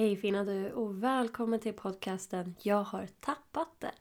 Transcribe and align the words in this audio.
Hej 0.00 0.16
fina 0.16 0.44
du 0.44 0.72
och 0.72 1.02
välkommen 1.02 1.60
till 1.60 1.72
podcasten 1.72 2.54
Jag 2.62 2.84
har 2.84 3.06
tappat 3.20 3.68
det. 3.78 3.92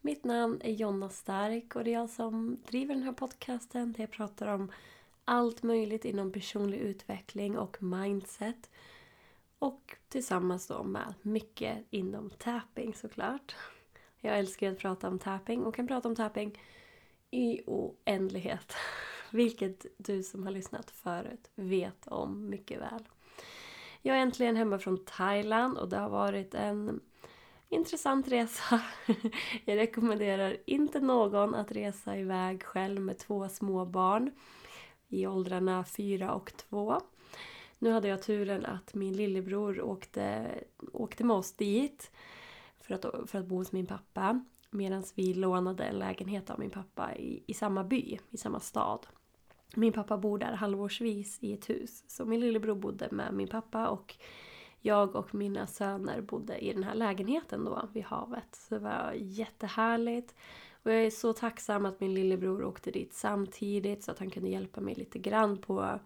Mitt 0.00 0.24
namn 0.24 0.60
är 0.64 0.72
Jonna 0.72 1.08
Stark 1.08 1.76
och 1.76 1.84
det 1.84 1.90
är 1.90 1.94
jag 1.94 2.10
som 2.10 2.56
driver 2.68 2.94
den 2.94 3.02
här 3.02 3.12
podcasten 3.12 3.92
där 3.92 4.00
jag 4.00 4.10
pratar 4.10 4.46
om 4.46 4.72
allt 5.24 5.62
möjligt 5.62 6.04
inom 6.04 6.32
personlig 6.32 6.78
utveckling 6.78 7.58
och 7.58 7.82
mindset. 7.82 8.70
Och 9.58 9.96
tillsammans 10.08 10.66
då 10.66 10.82
med 10.84 11.14
mycket 11.22 11.78
inom 11.90 12.30
tapping 12.30 12.94
såklart. 12.94 13.54
Jag 14.20 14.38
älskar 14.38 14.72
att 14.72 14.78
prata 14.78 15.08
om 15.08 15.18
tapping 15.18 15.62
och 15.64 15.74
kan 15.74 15.86
prata 15.86 16.08
om 16.08 16.16
tapping 16.16 16.58
i 17.30 17.60
oändlighet. 17.66 18.72
Vilket 19.30 19.86
du 19.96 20.22
som 20.22 20.44
har 20.44 20.52
lyssnat 20.52 20.90
förut 20.90 21.50
vet 21.54 22.06
om 22.06 22.50
mycket 22.50 22.80
väl. 22.80 23.04
Jag 24.06 24.16
är 24.16 24.20
äntligen 24.20 24.56
hemma 24.56 24.78
från 24.78 25.04
Thailand 25.04 25.78
och 25.78 25.88
det 25.88 25.96
har 25.96 26.08
varit 26.08 26.54
en 26.54 27.00
intressant 27.68 28.28
resa. 28.28 28.80
Jag 29.64 29.76
rekommenderar 29.76 30.56
inte 30.66 31.00
någon 31.00 31.54
att 31.54 31.72
resa 31.72 32.16
iväg 32.16 32.62
själv 32.62 33.00
med 33.00 33.18
två 33.18 33.48
små 33.48 33.84
barn 33.84 34.30
i 35.08 35.26
åldrarna 35.26 35.84
fyra 35.84 36.34
och 36.34 36.52
två. 36.56 37.00
Nu 37.78 37.90
hade 37.90 38.08
jag 38.08 38.22
turen 38.22 38.66
att 38.66 38.94
min 38.94 39.16
lillebror 39.16 39.80
åkte, 39.80 40.46
åkte 40.92 41.24
med 41.24 41.36
oss 41.36 41.52
dit 41.52 42.10
för 42.80 42.94
att, 42.94 43.30
för 43.30 43.38
att 43.38 43.46
bo 43.46 43.56
hos 43.56 43.72
min 43.72 43.86
pappa. 43.86 44.44
Medan 44.70 45.04
vi 45.14 45.34
lånade 45.34 45.84
en 45.84 45.98
lägenhet 45.98 46.50
av 46.50 46.58
min 46.58 46.70
pappa 46.70 47.14
i, 47.14 47.44
i 47.46 47.54
samma 47.54 47.84
by, 47.84 48.18
i 48.30 48.36
samma 48.36 48.60
stad. 48.60 49.06
Min 49.74 49.92
pappa 49.92 50.16
bor 50.16 50.38
där 50.38 50.52
halvårsvis 50.52 51.38
i 51.40 51.52
ett 51.52 51.70
hus. 51.70 52.04
Så 52.06 52.24
min 52.24 52.40
lillebror 52.40 52.74
bodde 52.74 53.08
med 53.10 53.34
min 53.34 53.48
pappa 53.48 53.88
och 53.88 54.14
jag 54.80 55.16
och 55.16 55.34
mina 55.34 55.66
söner 55.66 56.20
bodde 56.20 56.58
i 56.58 56.72
den 56.72 56.84
här 56.84 56.94
lägenheten 56.94 57.64
då 57.64 57.88
vid 57.92 58.04
havet. 58.04 58.48
Så 58.52 58.74
det 58.74 58.80
var 58.80 59.12
jättehärligt. 59.16 60.34
Och 60.82 60.92
jag 60.92 61.04
är 61.04 61.10
så 61.10 61.32
tacksam 61.32 61.86
att 61.86 62.00
min 62.00 62.14
lillebror 62.14 62.64
åkte 62.64 62.90
dit 62.90 63.14
samtidigt 63.14 64.04
så 64.04 64.10
att 64.10 64.18
han 64.18 64.30
kunde 64.30 64.48
hjälpa 64.48 64.80
mig 64.80 64.94
lite 64.94 65.18
grann 65.18 65.58
på, 65.58 66.00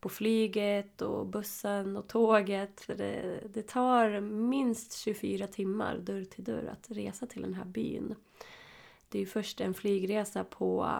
på 0.00 0.08
flyget 0.08 1.02
och 1.02 1.26
bussen 1.26 1.96
och 1.96 2.08
tåget. 2.08 2.80
För 2.80 2.94
det, 2.94 3.40
det 3.54 3.62
tar 3.62 4.20
minst 4.20 4.98
24 4.98 5.46
timmar 5.46 5.98
dörr 5.98 6.24
till 6.24 6.44
dörr 6.44 6.68
att 6.72 6.90
resa 6.90 7.26
till 7.26 7.42
den 7.42 7.54
här 7.54 7.64
byn. 7.64 8.14
Det 9.08 9.18
är 9.18 9.20
ju 9.20 9.26
först 9.26 9.60
en 9.60 9.74
flygresa 9.74 10.44
på 10.44 10.90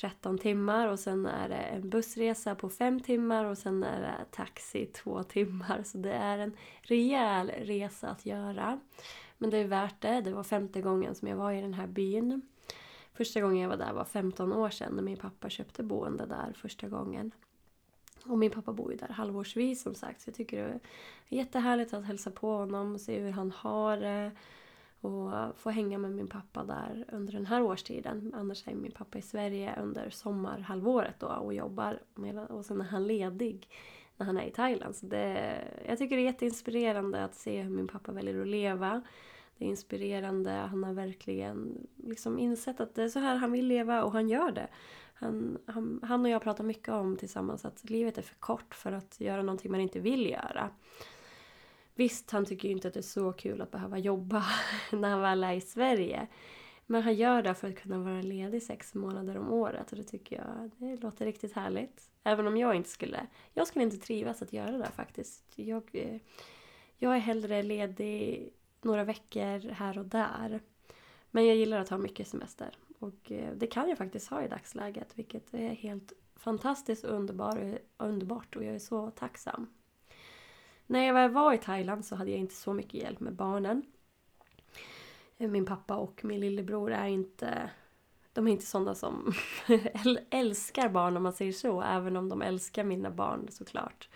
13 0.00 0.38
timmar 0.38 0.88
och 0.88 0.98
sen 0.98 1.26
är 1.26 1.48
det 1.48 1.54
en 1.54 1.90
bussresa 1.90 2.54
på 2.54 2.68
5 2.68 3.00
timmar 3.00 3.44
och 3.44 3.58
sen 3.58 3.82
är 3.82 4.00
det 4.00 4.24
taxi 4.30 4.86
2 4.86 5.22
timmar. 5.22 5.82
Så 5.84 5.98
det 5.98 6.12
är 6.12 6.38
en 6.38 6.56
rejäl 6.82 7.50
resa 7.50 8.08
att 8.08 8.26
göra. 8.26 8.80
Men 9.38 9.50
det 9.50 9.58
är 9.58 9.64
värt 9.64 10.00
det. 10.00 10.20
Det 10.20 10.32
var 10.32 10.42
femte 10.42 10.80
gången 10.80 11.14
som 11.14 11.28
jag 11.28 11.36
var 11.36 11.52
i 11.52 11.60
den 11.60 11.74
här 11.74 11.86
byn. 11.86 12.42
Första 13.12 13.40
gången 13.40 13.58
jag 13.58 13.68
var 13.68 13.76
där 13.76 13.92
var 13.92 14.04
15 14.04 14.52
år 14.52 14.70
sedan 14.70 14.92
när 14.92 15.02
min 15.02 15.16
pappa 15.16 15.50
köpte 15.50 15.82
boende 15.82 16.26
där 16.26 16.52
första 16.56 16.88
gången. 16.88 17.32
Och 18.26 18.38
min 18.38 18.50
pappa 18.50 18.72
bor 18.72 18.92
ju 18.92 18.98
där 18.98 19.08
halvårsvis 19.08 19.82
som 19.82 19.94
sagt 19.94 20.20
så 20.20 20.28
jag 20.28 20.34
tycker 20.34 20.62
det 20.62 20.72
är 20.72 20.80
jättehärligt 21.28 21.94
att 21.94 22.04
hälsa 22.04 22.30
på 22.30 22.56
honom 22.56 22.94
och 22.94 23.00
se 23.00 23.20
hur 23.20 23.30
han 23.30 23.50
har 23.50 23.96
det 23.96 24.30
och 25.00 25.32
få 25.56 25.70
hänga 25.70 25.98
med 25.98 26.10
min 26.10 26.28
pappa 26.28 26.64
där 26.64 27.04
under 27.12 27.32
den 27.32 27.46
här 27.46 27.62
årstiden. 27.62 28.32
Annars 28.36 28.68
är 28.68 28.74
min 28.74 28.92
pappa 28.92 29.18
i 29.18 29.22
Sverige 29.22 29.74
under 29.82 30.10
sommarhalvåret 30.10 31.20
då 31.20 31.26
och 31.26 31.54
jobbar. 31.54 31.98
Och 32.48 32.64
sen 32.64 32.80
är 32.80 32.84
han 32.84 33.06
ledig 33.06 33.68
när 34.16 34.26
han 34.26 34.38
är 34.38 34.46
i 34.46 34.50
Thailand. 34.50 34.96
Så 34.96 35.06
det, 35.06 35.58
jag 35.86 35.98
tycker 35.98 36.16
det 36.16 36.22
är 36.22 36.24
jätteinspirerande 36.24 37.24
att 37.24 37.34
se 37.34 37.62
hur 37.62 37.70
min 37.70 37.88
pappa 37.88 38.12
väljer 38.12 38.40
att 38.40 38.48
leva. 38.48 39.02
Det 39.58 39.64
är 39.64 39.68
inspirerande. 39.68 40.50
Han 40.50 40.84
har 40.84 40.92
verkligen 40.92 41.86
liksom 41.96 42.38
insett 42.38 42.80
att 42.80 42.94
det 42.94 43.02
är 43.02 43.08
så 43.08 43.18
här 43.18 43.36
han 43.36 43.52
vill 43.52 43.66
leva 43.66 44.04
och 44.04 44.12
han 44.12 44.28
gör 44.28 44.50
det. 44.50 44.68
Han, 45.14 45.58
han, 45.66 46.00
han 46.02 46.24
och 46.24 46.30
jag 46.30 46.42
pratar 46.42 46.64
mycket 46.64 46.88
om 46.88 47.16
tillsammans 47.16 47.64
att 47.64 47.90
livet 47.90 48.18
är 48.18 48.22
för 48.22 48.34
kort 48.34 48.74
för 48.74 48.92
att 48.92 49.20
göra 49.20 49.42
någonting 49.42 49.70
man 49.70 49.80
inte 49.80 50.00
vill 50.00 50.30
göra. 50.30 50.70
Visst, 51.98 52.30
han 52.30 52.44
tycker 52.44 52.68
ju 52.68 52.74
inte 52.74 52.88
att 52.88 52.94
det 52.94 53.00
är 53.00 53.02
så 53.02 53.32
kul 53.32 53.62
att 53.62 53.70
behöva 53.70 53.98
jobba 53.98 54.44
när 54.92 55.10
han 55.10 55.20
väl 55.20 55.44
är 55.44 55.52
i 55.52 55.60
Sverige. 55.60 56.26
Men 56.86 57.02
han 57.02 57.14
gör 57.14 57.42
det 57.42 57.54
för 57.54 57.68
att 57.68 57.76
kunna 57.76 57.98
vara 57.98 58.22
ledig 58.22 58.62
sex 58.62 58.94
månader 58.94 59.36
om 59.36 59.52
året 59.52 59.90
och 59.90 59.98
det 59.98 60.04
tycker 60.04 60.36
jag 60.36 60.70
det 60.76 61.02
låter 61.02 61.24
riktigt 61.24 61.52
härligt. 61.52 62.10
Även 62.24 62.46
om 62.46 62.56
jag 62.56 62.74
inte 62.74 62.88
skulle... 62.88 63.26
Jag 63.54 63.66
skulle 63.66 63.84
inte 63.84 63.96
trivas 63.96 64.42
att 64.42 64.52
göra 64.52 64.78
det 64.78 64.90
faktiskt. 64.90 65.52
Jag, 65.54 65.90
eh, 65.92 66.20
jag 66.96 67.14
är 67.14 67.18
hellre 67.18 67.62
ledig 67.62 68.50
några 68.82 69.04
veckor 69.04 69.70
här 69.70 69.98
och 69.98 70.06
där. 70.06 70.60
Men 71.30 71.46
jag 71.46 71.56
gillar 71.56 71.78
att 71.78 71.88
ha 71.88 71.98
mycket 71.98 72.28
semester. 72.28 72.78
Och 72.98 73.32
eh, 73.32 73.52
det 73.56 73.66
kan 73.66 73.88
jag 73.88 73.98
faktiskt 73.98 74.28
ha 74.28 74.42
i 74.42 74.48
dagsläget 74.48 75.18
vilket 75.18 75.54
är 75.54 75.68
helt 75.68 76.12
fantastiskt 76.36 77.04
och 77.04 77.14
underbart 77.98 78.56
och 78.56 78.64
jag 78.64 78.74
är 78.74 78.78
så 78.78 79.10
tacksam. 79.10 79.66
När 80.86 81.06
jag 81.06 81.14
väl 81.14 81.30
var 81.30 81.52
i 81.52 81.58
Thailand 81.58 82.04
så 82.04 82.16
hade 82.16 82.30
jag 82.30 82.40
inte 82.40 82.54
så 82.54 82.72
mycket 82.72 82.94
hjälp 82.94 83.20
med 83.20 83.34
barnen. 83.34 83.82
Eh, 85.38 85.50
min 85.50 85.66
pappa 85.66 85.96
och 85.96 86.24
min 86.24 86.40
lillebror 86.40 86.92
är 86.92 87.06
inte... 87.06 87.70
De 88.32 88.48
är 88.48 88.52
inte 88.52 88.66
sådana 88.66 88.94
som 88.94 89.32
älskar 90.30 90.88
barn 90.88 91.16
om 91.16 91.22
man 91.22 91.32
säger 91.32 91.52
så. 91.52 91.82
Även 91.82 92.16
om 92.16 92.28
de 92.28 92.42
älskar 92.42 92.84
mina 92.84 93.10
barn 93.10 93.46
såklart. 93.50 94.08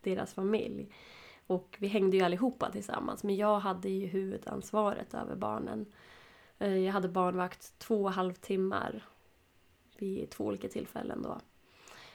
Deras 0.00 0.34
familj. 0.34 0.88
Och 1.46 1.76
vi 1.78 1.86
hängde 1.86 2.16
ju 2.16 2.22
allihopa 2.22 2.70
tillsammans. 2.72 3.24
Men 3.24 3.36
jag 3.36 3.58
hade 3.60 3.88
ju 3.88 4.06
huvudansvaret 4.06 5.14
över 5.14 5.36
barnen. 5.36 5.86
Eh, 6.58 6.76
jag 6.76 6.92
hade 6.92 7.08
barnvakt 7.08 7.78
två 7.78 8.02
och 8.02 8.08
en 8.08 8.14
halv 8.14 8.34
timmar 8.34 9.04
vid 9.98 10.30
två 10.30 10.44
olika 10.44 10.68
tillfällen 10.68 11.22
då. 11.22 11.40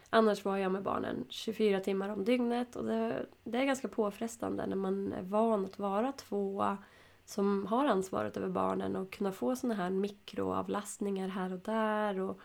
Annars 0.09 0.45
var 0.45 0.57
jag 0.57 0.71
med 0.71 0.83
barnen 0.83 1.25
24 1.29 1.79
timmar 1.79 2.09
om 2.09 2.23
dygnet 2.25 2.75
och 2.75 2.85
det, 2.85 3.25
det 3.43 3.57
är 3.57 3.65
ganska 3.65 3.87
påfrestande 3.87 4.65
när 4.65 4.75
man 4.75 5.13
är 5.13 5.21
van 5.21 5.65
att 5.65 5.79
vara 5.79 6.11
två 6.11 6.77
som 7.25 7.65
har 7.65 7.85
ansvaret 7.85 8.37
över 8.37 8.49
barnen 8.49 8.95
och 8.95 9.11
kunna 9.11 9.31
få 9.31 9.55
såna 9.55 9.73
här 9.73 9.89
mikroavlastningar 9.89 11.27
här 11.27 11.53
och 11.53 11.59
där 11.59 12.19
och 12.19 12.39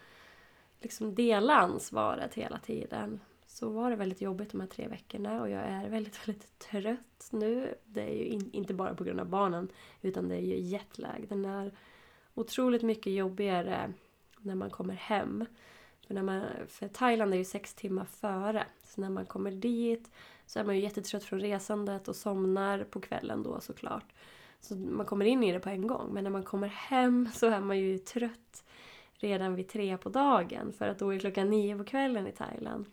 liksom 0.80 1.14
dela 1.14 1.54
ansvaret 1.54 2.34
hela 2.34 2.58
tiden. 2.58 3.20
Så 3.46 3.68
var 3.68 3.90
det 3.90 3.96
väldigt 3.96 4.20
jobbigt 4.20 4.50
de 4.50 4.60
här 4.60 4.68
tre 4.68 4.88
veckorna 4.88 5.40
och 5.40 5.50
jag 5.50 5.62
är 5.62 5.88
väldigt, 5.88 6.18
väldigt 6.28 6.58
trött 6.58 7.28
nu. 7.30 7.74
Det 7.84 8.02
är 8.02 8.14
ju 8.14 8.24
in, 8.24 8.50
inte 8.52 8.74
bara 8.74 8.94
på 8.94 9.04
grund 9.04 9.20
av 9.20 9.28
barnen 9.28 9.68
utan 10.00 10.28
det 10.28 10.36
är 10.36 10.40
ju 10.40 10.58
jetlag. 10.58 11.26
Den 11.28 11.44
är 11.44 11.72
otroligt 12.34 12.82
mycket 12.82 13.12
jobbigare 13.12 13.92
när 14.38 14.54
man 14.54 14.70
kommer 14.70 14.94
hem. 14.94 15.44
För, 16.06 16.14
när 16.14 16.22
man, 16.22 16.42
för 16.68 16.88
Thailand 16.88 17.34
är 17.34 17.38
ju 17.38 17.44
sex 17.44 17.74
timmar 17.74 18.04
före. 18.04 18.66
Så 18.84 19.00
när 19.00 19.10
man 19.10 19.26
kommer 19.26 19.50
dit 19.50 20.10
så 20.46 20.58
är 20.58 20.64
man 20.64 20.76
ju 20.76 20.82
jättetrött 20.82 21.24
från 21.24 21.40
resandet 21.40 22.08
och 22.08 22.16
somnar 22.16 22.84
på 22.84 23.00
kvällen 23.00 23.42
då 23.42 23.60
såklart. 23.60 24.12
Så 24.60 24.76
man 24.76 25.06
kommer 25.06 25.24
in 25.24 25.42
i 25.42 25.52
det 25.52 25.60
på 25.60 25.68
en 25.68 25.86
gång. 25.86 26.14
Men 26.14 26.24
när 26.24 26.30
man 26.30 26.42
kommer 26.42 26.68
hem 26.68 27.28
så 27.34 27.46
är 27.46 27.60
man 27.60 27.78
ju 27.78 27.98
trött 27.98 28.64
redan 29.14 29.54
vid 29.54 29.68
tre 29.68 29.98
på 29.98 30.08
dagen. 30.08 30.72
För 30.72 30.88
att 30.88 30.98
då 30.98 31.14
är 31.14 31.18
klockan 31.18 31.50
nio 31.50 31.78
på 31.78 31.84
kvällen 31.84 32.26
i 32.26 32.32
Thailand. 32.32 32.86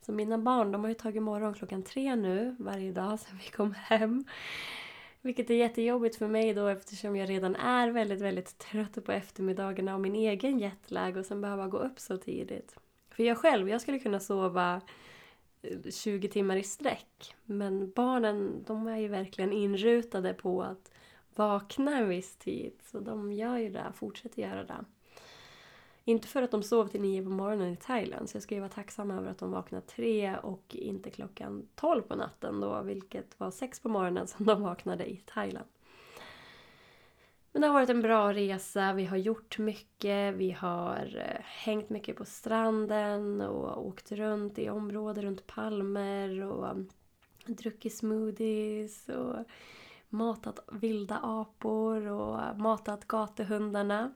Så 0.00 0.12
mina 0.12 0.38
barn 0.38 0.72
de 0.72 0.80
har 0.80 0.88
ju 0.88 0.94
tagit 0.94 1.22
morgon 1.22 1.54
klockan 1.54 1.82
tre 1.82 2.16
nu 2.16 2.56
varje 2.58 2.92
dag 2.92 3.20
sedan 3.20 3.38
vi 3.44 3.50
kom 3.50 3.74
hem. 3.74 4.24
Vilket 5.22 5.50
är 5.50 5.54
jättejobbigt 5.54 6.16
för 6.16 6.28
mig 6.28 6.54
då 6.54 6.66
eftersom 6.66 7.16
jag 7.16 7.30
redan 7.30 7.56
är 7.56 7.88
väldigt, 7.88 8.20
väldigt 8.20 8.58
trött 8.58 9.04
på 9.04 9.12
eftermiddagarna 9.12 9.94
och 9.94 10.00
min 10.00 10.14
egen 10.14 10.58
jetlag 10.58 11.16
och 11.16 11.26
sen 11.26 11.40
behöva 11.40 11.68
gå 11.68 11.78
upp 11.78 12.00
så 12.00 12.16
tidigt. 12.16 12.76
För 13.10 13.22
jag 13.22 13.38
själv, 13.38 13.68
jag 13.68 13.80
skulle 13.80 13.98
kunna 13.98 14.20
sova 14.20 14.80
eh, 15.62 15.90
20 15.90 16.28
timmar 16.28 16.56
i 16.56 16.62
sträck. 16.62 17.34
Men 17.44 17.90
barnen, 17.90 18.64
de 18.66 18.86
är 18.86 18.98
ju 18.98 19.08
verkligen 19.08 19.52
inrutade 19.52 20.34
på 20.34 20.62
att 20.62 20.90
vakna 21.34 21.98
en 21.98 22.08
viss 22.08 22.36
tid. 22.36 22.72
Så 22.82 23.00
de 23.00 23.32
gör 23.32 23.56
ju 23.56 23.70
det, 23.70 23.92
fortsätter 23.94 24.42
göra 24.42 24.64
det. 24.64 24.84
Inte 26.04 26.28
för 26.28 26.42
att 26.42 26.50
de 26.50 26.62
sov 26.62 26.86
till 26.86 27.00
nio 27.00 27.22
på 27.22 27.30
morgonen 27.30 27.72
i 27.72 27.76
Thailand, 27.76 28.30
så 28.30 28.36
jag 28.36 28.42
ska 28.42 28.54
ju 28.54 28.60
vara 28.60 28.70
tacksam 28.70 29.10
över 29.10 29.30
att 29.30 29.38
de 29.38 29.50
vaknade 29.50 29.86
tre 29.86 30.36
och 30.36 30.76
inte 30.76 31.10
klockan 31.10 31.68
tolv 31.74 32.02
på 32.02 32.16
natten 32.16 32.60
då, 32.60 32.82
vilket 32.82 33.40
var 33.40 33.50
sex 33.50 33.80
på 33.80 33.88
morgonen 33.88 34.26
som 34.26 34.46
de 34.46 34.62
vaknade 34.62 35.10
i 35.10 35.16
Thailand. 35.16 35.66
Men 37.52 37.62
det 37.62 37.68
har 37.68 37.74
varit 37.74 37.90
en 37.90 38.02
bra 38.02 38.32
resa, 38.32 38.92
vi 38.92 39.04
har 39.04 39.16
gjort 39.16 39.58
mycket, 39.58 40.34
vi 40.34 40.50
har 40.50 41.16
eh, 41.16 41.42
hängt 41.42 41.90
mycket 41.90 42.16
på 42.16 42.24
stranden 42.24 43.40
och 43.40 43.86
åkt 43.86 44.12
runt 44.12 44.58
i 44.58 44.70
områden 44.70 45.24
runt 45.24 45.46
palmer 45.46 46.42
och 46.42 46.70
mm, 46.70 46.88
druckit 47.46 47.96
smoothies 47.96 49.08
och 49.08 49.36
matat 50.08 50.58
vilda 50.72 51.20
apor 51.22 52.06
och 52.06 52.40
eh, 52.40 52.56
matat 52.56 53.08
gatuhundarna. 53.08 54.14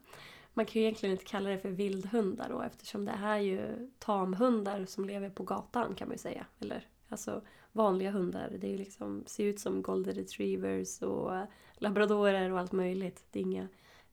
Man 0.56 0.66
kan 0.66 0.74
ju 0.74 0.80
egentligen 0.80 1.12
inte 1.12 1.24
kalla 1.24 1.50
det 1.50 1.58
för 1.58 1.68
vildhundar 1.68 2.48
då 2.48 2.62
eftersom 2.62 3.04
det 3.04 3.12
är 3.12 3.38
ju 3.38 3.90
tamhundar 3.98 4.84
som 4.84 5.04
lever 5.04 5.30
på 5.30 5.42
gatan 5.42 5.94
kan 5.94 6.08
man 6.08 6.14
ju 6.14 6.18
säga. 6.18 6.46
Eller 6.58 6.86
alltså 7.08 7.42
vanliga 7.72 8.10
hundar. 8.10 8.56
Det 8.60 8.74
är 8.74 8.78
liksom, 8.78 9.22
ser 9.26 9.44
ut 9.44 9.60
som 9.60 9.82
golden 9.82 10.14
retrievers 10.14 11.02
och 11.02 11.32
labradorer 11.74 12.52
och 12.52 12.58
allt 12.58 12.72
möjligt. 12.72 13.24
Det 13.30 13.38
är 13.38 13.42
inga 13.42 13.68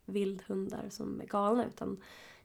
vildhundar 0.06 0.90
som 0.90 1.22
är 1.22 1.26
galna 1.26 1.66
utan 1.66 2.02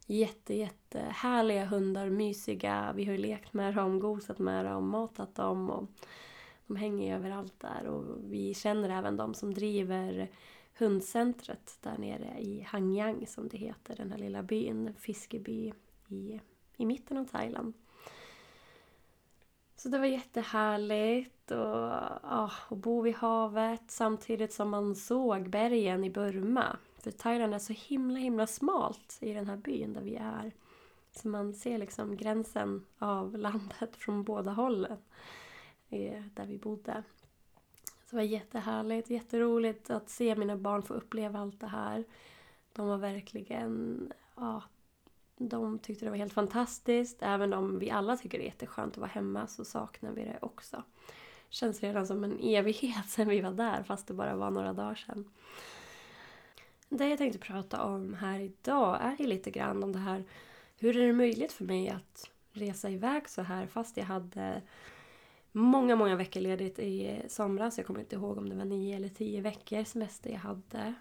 jätte, 0.06 0.54
jätte 0.54 0.98
härliga 0.98 1.64
hundar, 1.64 2.10
mysiga. 2.10 2.92
Vi 2.96 3.04
har 3.04 3.12
ju 3.12 3.18
lekt 3.18 3.52
med 3.52 3.74
dem, 3.74 3.98
gosat 3.98 4.38
med 4.38 4.64
dem, 4.64 4.88
matat 4.88 5.34
dem. 5.34 5.70
Och 5.70 5.86
de 6.66 6.76
hänger 6.76 7.16
överallt 7.16 7.60
där 7.60 7.86
och 7.86 8.04
vi 8.32 8.54
känner 8.54 8.98
även 8.98 9.16
de 9.16 9.34
som 9.34 9.54
driver 9.54 10.30
hundcentret 10.78 11.78
där 11.80 11.98
nere 11.98 12.40
i 12.40 12.60
Hangyang 12.60 13.26
som 13.26 13.48
det 13.48 13.58
heter, 13.58 13.96
den 13.96 14.10
här 14.10 14.18
lilla 14.18 14.42
byn, 14.42 14.94
fiskeby 14.98 15.72
i, 16.08 16.40
i 16.76 16.86
mitten 16.86 17.16
av 17.16 17.24
Thailand. 17.24 17.74
Så 19.76 19.88
det 19.88 19.98
var 19.98 20.06
jättehärligt 20.06 21.50
och, 21.50 21.56
ja, 21.56 22.50
att 22.68 22.78
bo 22.78 23.00
vid 23.00 23.14
havet 23.14 23.82
samtidigt 23.86 24.52
som 24.52 24.70
man 24.70 24.96
såg 24.96 25.50
bergen 25.50 26.04
i 26.04 26.10
Burma. 26.10 26.76
För 27.02 27.10
Thailand 27.10 27.54
är 27.54 27.58
så 27.58 27.72
himla 27.72 28.18
himla 28.18 28.46
smalt 28.46 29.18
i 29.20 29.32
den 29.32 29.46
här 29.46 29.56
byn 29.56 29.92
där 29.92 30.02
vi 30.02 30.16
är. 30.16 30.52
Så 31.12 31.28
man 31.28 31.54
ser 31.54 31.78
liksom 31.78 32.16
gränsen 32.16 32.84
av 32.98 33.38
landet 33.38 33.96
från 33.96 34.24
båda 34.24 34.50
hållen. 34.50 34.98
Eh, 35.88 36.22
där 36.34 36.46
vi 36.46 36.58
bodde. 36.58 37.02
Så 38.08 38.16
det 38.16 38.22
var 38.22 38.28
jättehärligt, 38.28 39.10
jätteroligt 39.10 39.90
att 39.90 40.08
se 40.10 40.36
mina 40.36 40.56
barn 40.56 40.82
få 40.82 40.94
uppleva 40.94 41.38
allt 41.38 41.60
det 41.60 41.66
här. 41.66 42.04
De 42.72 42.88
var 42.88 42.98
verkligen... 42.98 44.12
Ja, 44.36 44.62
de 45.36 45.78
tyckte 45.78 46.04
det 46.04 46.10
var 46.10 46.16
helt 46.18 46.32
fantastiskt. 46.32 47.16
Även 47.20 47.52
om 47.52 47.78
vi 47.78 47.90
alla 47.90 48.16
tycker 48.16 48.38
det 48.38 48.44
är 48.44 48.46
jätteskönt 48.46 48.92
att 48.92 48.98
vara 48.98 49.10
hemma 49.10 49.46
så 49.46 49.64
saknar 49.64 50.12
vi 50.12 50.24
det 50.24 50.38
också. 50.40 50.82
Känns 51.48 51.82
redan 51.82 52.06
som 52.06 52.24
en 52.24 52.38
evighet 52.40 53.04
sedan 53.08 53.28
vi 53.28 53.40
var 53.40 53.50
där 53.50 53.82
fast 53.82 54.06
det 54.06 54.14
bara 54.14 54.36
var 54.36 54.50
några 54.50 54.72
dagar 54.72 54.94
sedan. 54.94 55.30
Det 56.88 57.08
jag 57.08 57.18
tänkte 57.18 57.38
prata 57.38 57.82
om 57.82 58.14
här 58.14 58.40
idag 58.40 58.98
är 59.00 59.16
ju 59.18 59.26
lite 59.26 59.50
grann 59.50 59.84
om 59.84 59.92
det 59.92 59.98
här 59.98 60.24
hur 60.76 60.96
är 60.96 61.06
det 61.06 61.12
möjligt 61.12 61.52
för 61.52 61.64
mig 61.64 61.88
att 61.88 62.30
resa 62.52 62.90
iväg 62.90 63.28
så 63.28 63.42
här 63.42 63.66
fast 63.66 63.96
jag 63.96 64.04
hade 64.04 64.62
många, 65.52 65.96
många 65.96 66.16
veckor 66.16 66.40
ledigt 66.40 66.78
i 66.78 67.06
eh, 67.06 67.28
somras. 67.28 67.78
Jag 67.78 67.86
kommer 67.86 68.00
inte 68.00 68.16
ihåg 68.16 68.38
om 68.38 68.48
det 68.48 68.54
var 68.54 68.64
nio 68.64 68.96
eller 68.96 69.08
tio 69.08 69.40
veckor 69.40 69.84
semester 69.84 70.30
jag 70.30 70.38
hade. 70.38 70.94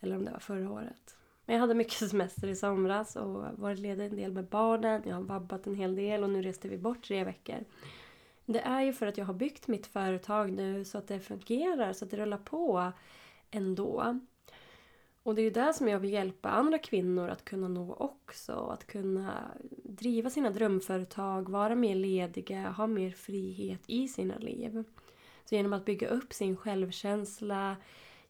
Eller 0.00 0.16
om 0.16 0.24
det 0.24 0.30
var 0.30 0.38
förra 0.38 0.70
året. 0.70 1.16
Men 1.44 1.54
jag 1.54 1.60
hade 1.60 1.74
mycket 1.74 1.92
semester 2.10 2.48
i 2.48 2.56
somras 2.56 3.16
och 3.16 3.44
varit 3.56 3.78
ledig 3.78 4.06
en 4.06 4.16
del 4.16 4.32
med 4.32 4.44
barnen. 4.44 5.02
Jag 5.06 5.14
har 5.14 5.22
vabbat 5.22 5.66
en 5.66 5.74
hel 5.74 5.96
del 5.96 6.24
och 6.24 6.30
nu 6.30 6.42
reste 6.42 6.68
vi 6.68 6.78
bort 6.78 7.04
tre 7.04 7.24
veckor. 7.24 7.64
Det 8.46 8.60
är 8.60 8.82
ju 8.82 8.92
för 8.92 9.06
att 9.06 9.18
jag 9.18 9.24
har 9.24 9.34
byggt 9.34 9.68
mitt 9.68 9.86
företag 9.86 10.52
nu 10.52 10.84
så 10.84 10.98
att 10.98 11.08
det 11.08 11.20
fungerar, 11.20 11.92
så 11.92 12.04
att 12.04 12.10
det 12.10 12.16
rullar 12.16 12.38
på 12.38 12.92
ändå. 13.50 14.20
Och 15.22 15.34
det 15.34 15.40
är 15.40 15.44
ju 15.44 15.50
det 15.50 15.72
som 15.74 15.88
jag 15.88 15.98
vill 15.98 16.12
hjälpa 16.12 16.50
andra 16.50 16.78
kvinnor 16.78 17.28
att 17.28 17.44
kunna 17.44 17.68
nå 17.68 17.94
också. 17.94 18.52
Att 18.52 18.86
kunna 18.86 19.50
driva 19.96 20.30
sina 20.30 20.50
drömföretag, 20.50 21.48
vara 21.48 21.74
mer 21.74 21.94
lediga, 21.94 22.70
ha 22.70 22.86
mer 22.86 23.10
frihet 23.10 23.80
i 23.86 24.08
sina 24.08 24.38
liv. 24.38 24.84
Så 25.44 25.54
genom 25.54 25.72
att 25.72 25.84
bygga 25.84 26.08
upp 26.08 26.32
sin 26.32 26.56
självkänsla, 26.56 27.76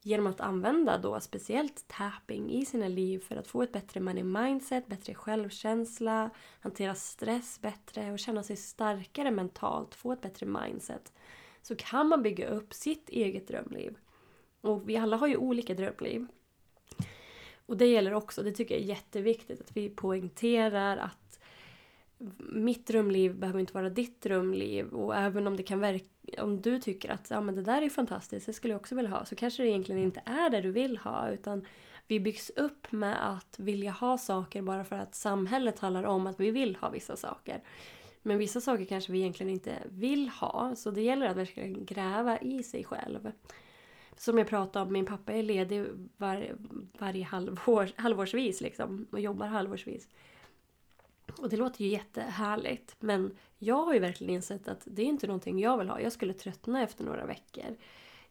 genom 0.03 0.27
att 0.27 0.41
använda 0.41 0.99
då 0.99 1.21
speciellt 1.21 1.89
tapping 1.89 2.51
i 2.51 2.65
sina 2.65 2.89
liv 2.89 3.19
för 3.19 3.37
att 3.37 3.49
få 3.49 3.63
ett 3.63 3.73
bättre 3.73 4.01
money 4.01 4.25
mindset, 4.25 4.87
bättre 4.87 5.15
självkänsla, 5.15 6.31
hantera 6.61 6.95
stress 6.95 7.61
bättre 7.61 8.13
och 8.13 8.19
känna 8.19 8.43
sig 8.43 8.57
starkare 8.57 9.31
mentalt, 9.31 9.95
få 9.95 10.13
ett 10.13 10.21
bättre 10.21 10.47
mindset. 10.47 11.13
Så 11.63 11.77
kan 11.77 12.09
man 12.09 12.23
bygga 12.23 12.49
upp 12.49 12.75
sitt 12.75 13.09
eget 13.09 13.49
drömliv. 13.49 13.97
Och 14.61 14.89
vi 14.89 14.97
alla 14.97 15.17
har 15.17 15.27
ju 15.27 15.37
olika 15.37 15.75
drömliv. 15.75 16.27
Och 17.67 17.77
det 17.77 17.87
gäller 17.87 18.15
också, 18.15 18.43
det 18.43 18.53
tycker 18.53 18.75
jag 18.75 18.83
är 18.83 18.89
jätteviktigt, 18.89 19.61
att 19.61 19.77
vi 19.77 19.89
poängterar 19.89 20.97
att 20.97 21.22
mitt 22.39 22.87
drömliv 22.87 23.35
behöver 23.35 23.61
inte 23.61 23.75
vara 23.75 23.91
ditt 23.91 24.21
drömliv 24.21 24.89
och 24.89 25.17
även 25.17 25.47
om 25.47 25.57
det 25.57 25.63
kan 25.63 25.81
verka, 25.81 26.05
om 26.39 26.61
du 26.61 26.81
tycker 26.81 27.11
att 27.11 27.31
ja, 27.31 27.41
men 27.41 27.55
det 27.55 27.63
där 27.63 27.83
är 27.83 27.89
fantastiskt, 27.89 28.47
det 28.47 28.53
skulle 28.53 28.75
jag 28.75 28.81
också 28.81 28.95
vilja 28.95 29.11
ha, 29.11 29.25
så 29.25 29.37
kanske 29.37 29.63
det 29.63 29.69
egentligen 29.69 30.03
inte 30.03 30.23
är 30.25 30.51
det 30.51 30.61
du 30.61 30.71
vill 30.71 30.99
ha 30.99 31.31
utan 31.31 31.65
vi 32.07 32.21
byggs 32.21 32.51
upp 32.51 32.93
med 32.93 33.31
att 33.33 33.59
vilja 33.59 33.91
ha 33.91 34.19
saker 34.19 34.63
bara 34.63 34.85
för 34.85 34.97
att 34.97 35.15
samhället 35.15 35.77
talar 35.77 36.05
om 36.05 36.27
att 36.27 36.41
vi 36.41 36.51
vill 36.51 36.77
ha 36.77 36.91
vissa 36.91 37.17
saker. 37.17 37.61
Men 38.23 38.39
vissa 38.39 38.61
saker 38.61 38.85
kanske 38.85 39.13
vi 39.13 39.19
egentligen 39.19 39.53
inte 39.53 39.79
vill 39.91 40.29
ha, 40.29 40.77
så 40.77 40.91
det 40.91 41.03
gäller 41.03 41.27
att 41.27 41.37
verkligen 41.37 41.85
gräva 41.85 42.39
i 42.39 42.63
sig 42.63 42.85
själv. 42.85 43.33
Som 44.17 44.39
jag 44.39 44.49
pratade 44.49 44.87
om, 44.87 44.93
min 44.93 45.07
pappa 45.07 45.33
är 45.33 45.43
ledig 45.43 45.87
var, 46.17 46.57
varje 46.99 47.25
halvår, 47.25 47.91
halvårsvis 47.97 48.61
liksom 48.61 49.07
och 49.11 49.21
jobbar 49.21 49.47
halvårsvis. 49.47 50.09
Och 51.39 51.49
det 51.49 51.57
låter 51.57 51.85
ju 51.85 51.91
jättehärligt 51.91 52.97
men 53.01 53.37
jag 53.59 53.85
har 53.85 53.95
ju 53.95 54.01
verkligen 54.01 54.35
insett 54.35 54.69
att 54.69 54.83
det 54.85 55.03
är 55.03 55.07
inte 55.07 55.27
någonting 55.27 55.59
jag 55.59 55.79
vill 55.79 55.89
ha. 55.89 56.01
Jag 56.01 56.13
skulle 56.13 56.35
tröttna 56.35 56.83
efter 56.83 57.05
några 57.05 57.27
veckor. 57.27 57.77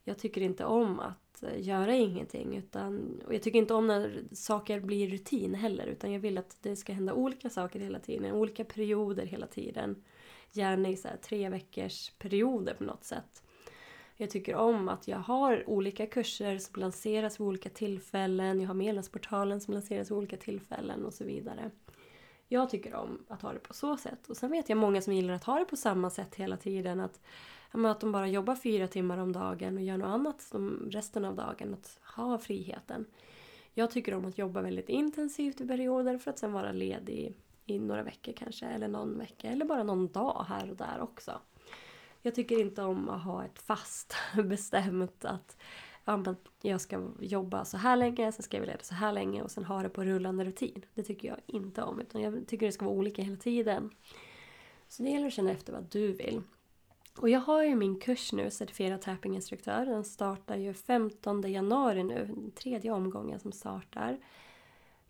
Jag 0.04 0.18
tycker 0.18 0.42
inte 0.42 0.66
om 0.66 1.00
att 1.00 1.44
eh, 1.44 1.62
göra 1.62 1.96
ingenting 1.96 2.58
utan, 2.58 3.22
och 3.26 3.34
jag 3.34 3.42
tycker 3.42 3.60
inte 3.60 3.74
om 3.74 3.88
när 3.88 4.24
saker 4.32 4.80
blir 4.80 5.10
rutin 5.10 5.56
heller 5.56 5.86
utan 5.86 6.12
jag 6.12 6.20
vill 6.20 6.38
att 6.38 6.58
det 6.62 6.76
ska 6.76 6.94
hända 6.94 7.14
olika 7.14 7.50
saker 7.50 7.80
hela 7.80 8.00
tiden, 8.00 8.32
olika 8.32 8.66
perioder 8.66 9.26
hela 9.26 9.48
tiden. 9.48 10.04
Gärna 10.52 10.90
i 10.90 10.98
så 10.98 11.08
tre 11.22 11.50
veckors 11.50 12.10
perioder 12.10 12.74
på 12.74 12.84
något 12.84 13.04
sätt. 13.04 13.44
Jag 14.16 14.30
tycker 14.30 14.56
om 14.56 14.90
att 14.90 15.08
jag 15.08 15.18
har 15.18 15.70
olika 15.70 16.06
kurser 16.08 16.58
som 16.58 16.82
lanseras 16.82 17.40
vid 17.40 17.48
olika 17.48 17.70
tillfällen. 17.70 18.62
Jag 18.62 18.68
har 18.68 18.74
medlemsportalen 18.74 19.62
som 19.62 19.74
lanseras 19.74 20.12
vid 20.12 20.18
olika 20.18 20.38
tillfällen 20.38 21.06
och 21.06 21.14
så 21.14 21.24
vidare. 21.24 21.72
Jag 22.54 22.70
tycker 22.70 22.96
om 22.96 23.26
att 23.28 23.42
ha 23.42 23.54
det 23.54 23.60
på 23.60 23.74
så 23.74 23.98
sätt. 23.98 24.30
Och 24.30 24.38
sen 24.38 24.52
vet 24.52 24.70
jag 24.70 24.78
många 24.78 25.02
som 25.02 25.14
gillar 25.14 25.34
att 25.34 25.44
ha 25.44 25.60
det 25.60 25.66
på 25.66 25.76
samma 25.76 26.10
sätt 26.10 26.36
hela 26.36 26.58
tiden. 26.58 27.00
Att, 27.00 27.20
att 27.72 28.00
de 28.00 28.12
bara 28.12 28.28
jobbar 28.28 28.56
fyra 28.56 28.88
timmar 28.88 29.18
om 29.18 29.32
dagen 29.32 29.78
och 29.78 29.84
gör 29.84 29.98
något 29.98 30.08
annat 30.08 30.52
resten 30.90 31.26
av 31.26 31.36
dagen. 31.36 31.74
Att 31.74 32.00
ha 32.16 32.38
friheten. 32.38 33.06
Jag 33.74 33.92
tycker 33.92 34.14
om 34.14 34.26
att 34.26 34.38
jobba 34.38 34.62
väldigt 34.62 34.90
intensivt 34.90 35.62
i 35.62 35.68
perioder 35.68 36.18
för 36.18 36.32
att 36.32 36.40
sen 36.40 36.54
vara 36.54 36.72
ledig 36.72 37.36
i 37.66 37.80
några 37.80 38.04
veckor 38.04 38.34
kanske. 38.34 38.66
Eller 38.66 38.88
någon 38.88 39.18
vecka. 39.18 39.48
Eller 39.48 39.66
bara 39.66 39.84
någon 39.84 40.08
dag 40.08 40.46
här 40.50 40.70
och 40.70 40.78
där 40.78 41.02
också. 41.02 41.42
Jag 42.22 42.36
tycker 42.36 42.60
inte 42.60 42.84
om 42.84 43.10
att 43.10 43.24
ha 43.24 43.46
ett 43.46 43.60
fast 43.60 44.16
bestämt 44.44 45.26
att 45.26 45.58
ja, 46.06 46.36
jag 46.62 46.82
ska 46.82 47.10
jobba 47.20 47.66
så 47.66 47.78
här 47.78 47.98
länge, 47.98 48.32
sen 48.32 48.44
ska 48.44 48.58
jag 48.58 48.62
vara 48.62 48.72
ledig 48.72 48.86
så 48.86 48.96
här 48.96 49.14
länge 49.14 49.42
och 49.42 49.52
sen 49.52 49.66
ha 49.66 49.84
det 49.84 49.90
på 49.90 50.04
rullande 50.04 50.46
rutin. 50.46 50.86
Det 50.94 51.04
tycker 51.04 51.28
jag 51.28 51.38
inte 51.46 51.84
om. 51.84 52.00
Utan 52.00 52.22
jag 52.22 52.48
tycker 52.48 52.66
det 52.66 52.72
ska 52.72 52.86
vara 52.86 52.96
olika 52.96 53.22
hela 53.22 53.38
tiden. 53.38 53.90
Så 54.88 55.04
det 55.04 55.10
gäller 55.10 55.28
att 55.28 55.34
känna 55.34 55.52
efter 55.52 55.74
vad 55.74 55.84
du 55.84 56.12
vill. 56.12 56.42
Och 57.18 57.30
jag 57.30 57.40
har 57.40 57.64
ju 57.64 57.76
min 57.76 58.00
kurs 58.00 58.34
nu, 58.34 58.52
certifierad 58.52 59.02
tappinginstruktör. 59.02 59.86
Den 59.86 60.04
startar 60.04 60.56
ju 60.56 60.74
15 60.74 61.52
januari 61.52 62.04
nu, 62.04 62.26
den 62.26 62.52
tredje 62.52 62.92
omgången 62.92 63.40
som 63.40 63.52
startar. 63.52 64.20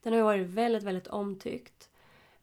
Den 0.01 0.13
har 0.13 0.17
ju 0.17 0.24
varit 0.24 0.48
väldigt, 0.48 0.83
väldigt 0.83 1.07
omtyckt. 1.07 1.90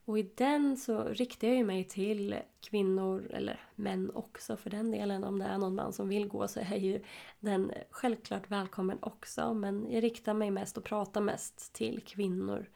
Och 0.09 0.19
i 0.19 0.31
den 0.35 0.77
så 0.77 1.05
riktar 1.05 1.49
jag 1.49 1.57
ju 1.57 1.65
mig 1.65 1.85
till 1.85 2.37
kvinnor, 2.61 3.31
eller 3.31 3.61
män 3.75 4.11
också 4.15 4.57
för 4.57 4.71
den 4.71 4.91
delen. 4.91 5.25
Om 5.25 5.39
det 5.39 5.45
är 5.45 5.59
någon 5.59 5.75
man 5.75 5.93
som 5.93 6.09
vill 6.09 6.29
gå 6.29 6.49
så 6.49 6.61
är 6.61 6.77
ju 6.77 7.03
den 7.41 7.73
självklart 7.91 8.51
välkommen 8.51 8.99
också. 9.01 9.55
Men 9.55 9.87
jag 9.91 10.03
riktar 10.03 10.35
mig 10.35 10.51
mest 10.51 10.77
och 10.77 10.85
pratar 10.85 11.21
mest 11.21 11.73
till 11.73 12.03
kvinnor 12.07 12.71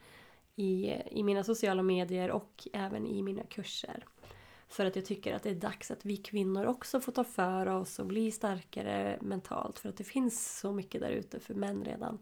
i, 0.55 0.93
i 1.11 1.23
mina 1.23 1.43
sociala 1.43 1.83
medier 1.83 2.31
och 2.31 2.67
även 2.73 3.07
i 3.07 3.21
mina 3.21 3.43
kurser. 3.43 4.05
För 4.67 4.85
att 4.85 4.95
jag 4.95 5.05
tycker 5.05 5.35
att 5.35 5.43
det 5.43 5.49
är 5.49 5.55
dags 5.55 5.91
att 5.91 6.05
vi 6.05 6.17
kvinnor 6.17 6.65
också 6.65 6.99
får 6.99 7.11
ta 7.11 7.23
för 7.23 7.65
oss 7.65 7.99
och 7.99 8.05
bli 8.05 8.31
starkare 8.31 9.17
mentalt. 9.21 9.79
För 9.79 9.89
att 9.89 9.97
det 9.97 10.03
finns 10.03 10.59
så 10.59 10.71
mycket 10.71 11.01
där 11.01 11.11
ute 11.11 11.39
för 11.39 11.53
män 11.53 11.85
redan. 11.85 12.19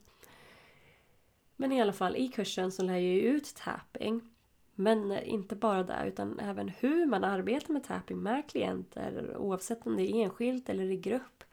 Men 1.55 1.71
i 1.71 1.81
alla 1.81 1.93
fall, 1.93 2.15
i 2.15 2.27
kursen 2.27 2.71
så 2.71 2.83
lär 2.83 2.93
jag 2.93 3.01
ju 3.01 3.21
ut 3.21 3.55
tapping. 3.55 4.30
Men 4.75 5.11
inte 5.11 5.55
bara 5.55 5.83
det, 5.83 6.03
utan 6.07 6.39
även 6.39 6.69
hur 6.69 7.05
man 7.05 7.23
arbetar 7.23 7.73
med 7.73 7.83
tapping 7.83 8.17
med 8.17 8.49
klienter 8.49 9.37
oavsett 9.37 9.87
om 9.87 9.95
det 9.95 10.11
är 10.11 10.23
enskilt 10.23 10.69
eller 10.69 10.91
i 10.91 10.97
grupp. 10.97 11.43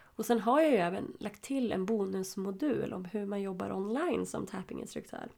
Och 0.00 0.26
sen 0.26 0.40
har 0.40 0.60
jag 0.60 0.70
ju 0.70 0.76
även 0.76 1.16
lagt 1.20 1.42
till 1.42 1.72
en 1.72 1.86
bonusmodul 1.86 2.92
om 2.92 3.04
hur 3.04 3.26
man 3.26 3.42
jobbar 3.42 3.72
online 3.72 4.26
som 4.26 4.46
tappinginstruktör. 4.46 5.28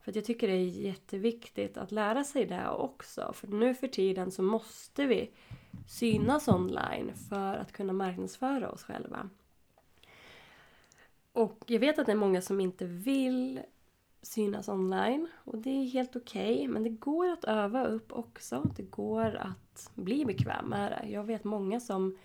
För 0.00 0.10
att 0.10 0.16
jag 0.16 0.24
tycker 0.24 0.48
det 0.48 0.54
är 0.54 0.66
jätteviktigt 0.66 1.76
att 1.76 1.92
lära 1.92 2.24
sig 2.24 2.46
det 2.46 2.68
också. 2.68 3.32
För 3.34 3.48
nu 3.48 3.74
för 3.74 3.88
tiden 3.88 4.30
så 4.30 4.42
måste 4.42 5.06
vi 5.06 5.30
synas 5.88 6.48
online 6.48 7.12
för 7.28 7.56
att 7.56 7.72
kunna 7.72 7.92
marknadsföra 7.92 8.70
oss 8.70 8.82
själva. 8.82 9.30
Och 11.32 11.64
jag 11.66 11.80
vet 11.80 11.98
att 11.98 12.06
det 12.06 12.12
är 12.12 12.16
många 12.16 12.42
som 12.42 12.60
inte 12.60 12.84
vill 12.84 13.60
synas 14.22 14.68
online 14.68 15.28
och 15.34 15.58
det 15.58 15.70
är 15.70 15.84
helt 15.84 16.16
okej. 16.16 16.54
Okay, 16.54 16.68
men 16.68 16.82
det 16.82 16.90
går 16.90 17.28
att 17.28 17.44
öva 17.44 17.84
upp 17.84 18.12
också. 18.12 18.70
Det 18.76 18.82
går 18.82 19.34
att 19.34 19.90
bli 19.94 20.24
bekväm 20.24 20.68
med 20.68 20.92
det. 20.92 21.08
Jag 21.08 21.24
vet 21.24 21.44
många 21.44 21.80
som 21.80 22.18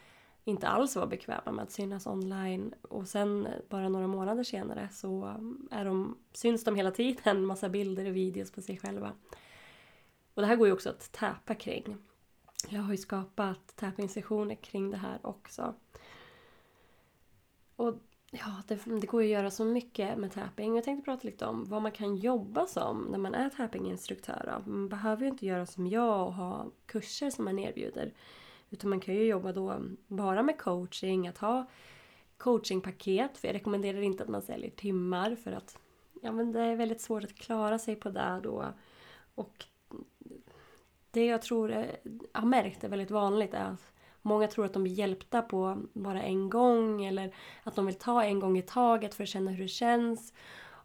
inte 0.44 0.68
alls 0.68 0.96
var 0.96 1.08
bekväma 1.08 1.52
med 1.52 1.64
att 1.64 1.72
synas 1.72 2.08
online 2.08 2.74
och 2.82 3.08
sen 3.08 3.48
bara 3.70 3.90
några 3.90 4.08
månader 4.08 4.44
senare 4.44 4.90
så 4.92 5.24
mm, 5.24 5.68
är 5.72 5.86
de, 5.86 6.18
syns 6.34 6.64
de 6.64 6.76
hela 6.76 6.92
tiden, 6.92 7.46
massa 7.46 7.70
bilder 7.70 8.06
och 8.06 8.16
videos 8.16 8.52
på 8.52 8.62
sig 8.62 8.78
själva. 8.78 9.12
Och 10.34 10.42
det 10.42 10.48
här 10.48 10.56
går 10.56 10.68
ju 10.68 10.74
också 10.74 10.90
att 10.90 11.12
täpa 11.12 11.56
kring. 11.56 11.98
Jag 12.70 12.82
har 12.82 12.92
ju 12.92 12.98
skapat 12.98 13.76
tapping-sessioner 13.76 14.56
kring 14.56 14.92
det 14.92 14.98
här 14.98 15.20
också. 15.22 15.76
Och 17.76 17.96
ja, 18.32 18.62
det, 18.68 18.80
det, 18.86 19.08
går 19.08 19.24
ju 19.24 19.28
att 19.28 19.40
göra 19.40 19.52
så 19.52 19.66
mycket 19.66 20.18
med 20.18 20.32
tapping. 20.32 20.76
Jag 20.76 20.84
tänkte 20.84 21.06
prata 21.06 21.28
lite 21.28 21.46
om 21.46 21.66
vad 21.66 21.82
man 21.82 21.92
kan 21.92 22.16
jobba 22.16 22.66
som 22.66 23.08
när 23.12 23.18
man 23.18 23.36
är 23.36 23.50
tappinginstruktör. 23.50 24.62
Man 24.66 24.90
behöver 24.90 25.22
ju 25.22 25.28
inte 25.28 25.46
göra 25.46 25.66
som 25.66 25.88
jag 25.88 26.28
och 26.28 26.34
ha 26.34 26.66
kurser 26.86 27.30
som 27.30 27.46
man 27.46 27.60
erbjuder. 27.60 28.14
Utan 28.70 28.90
man 28.90 29.00
kan 29.00 29.16
ju 29.16 29.24
jobba 29.24 29.52
då 29.52 29.82
bara 30.08 30.44
med 30.44 30.58
coaching, 30.58 31.28
att 31.28 31.38
ha 31.38 31.70
coachingpaket. 32.38 33.38
För 33.38 33.48
jag 33.48 33.56
rekommenderar 33.56 34.02
inte 34.02 34.24
att 34.24 34.30
man 34.30 34.42
säljer 34.42 34.70
timmar 34.70 35.36
för 35.36 35.52
att 35.52 35.78
ja, 36.22 36.32
men 36.32 36.52
det 36.52 36.62
är 36.62 36.76
väldigt 36.76 37.02
svårt 37.02 37.24
att 37.24 37.36
klara 37.36 37.80
sig 37.80 37.96
på 37.96 38.10
det 38.10 38.40
då. 38.44 38.66
Och 39.36 39.66
det 41.12 41.26
jag 41.26 41.42
tror 41.42 41.72
är, 41.72 41.98
har 42.32 42.46
märkt 42.46 42.84
är 42.84 42.90
väldigt 42.90 43.12
vanligt 43.12 43.54
är 43.54 43.64
att 43.64 43.92
många 44.28 44.48
tror 44.48 44.66
att 44.66 44.74
de 44.74 44.84
blir 44.84 44.94
hjälpta 44.94 45.42
på 45.42 45.78
bara 45.94 46.22
en 46.22 46.50
gång 46.50 47.06
eller 47.06 47.36
att 47.64 47.76
de 47.76 47.86
vill 47.86 47.96
ta 47.96 48.24
en 48.24 48.40
gång 48.40 48.58
i 48.58 48.62
taget 48.62 49.16
för 49.16 49.24
att 49.24 49.30
känna 49.30 49.52
hur 49.52 49.64
det 49.64 49.68
känns 49.68 50.34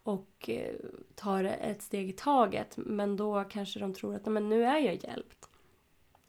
och 0.03 0.49
eh, 0.49 0.75
tar 1.15 1.43
ett 1.43 1.81
steg 1.81 2.09
i 2.09 2.13
taget. 2.13 2.77
Men 2.77 3.17
då 3.17 3.43
kanske 3.43 3.79
de 3.79 3.93
tror 3.93 4.15
att 4.15 4.25
men 4.25 4.49
nu 4.49 4.63
är 4.65 4.77
jag 4.77 5.03
hjälpt. 5.03 5.49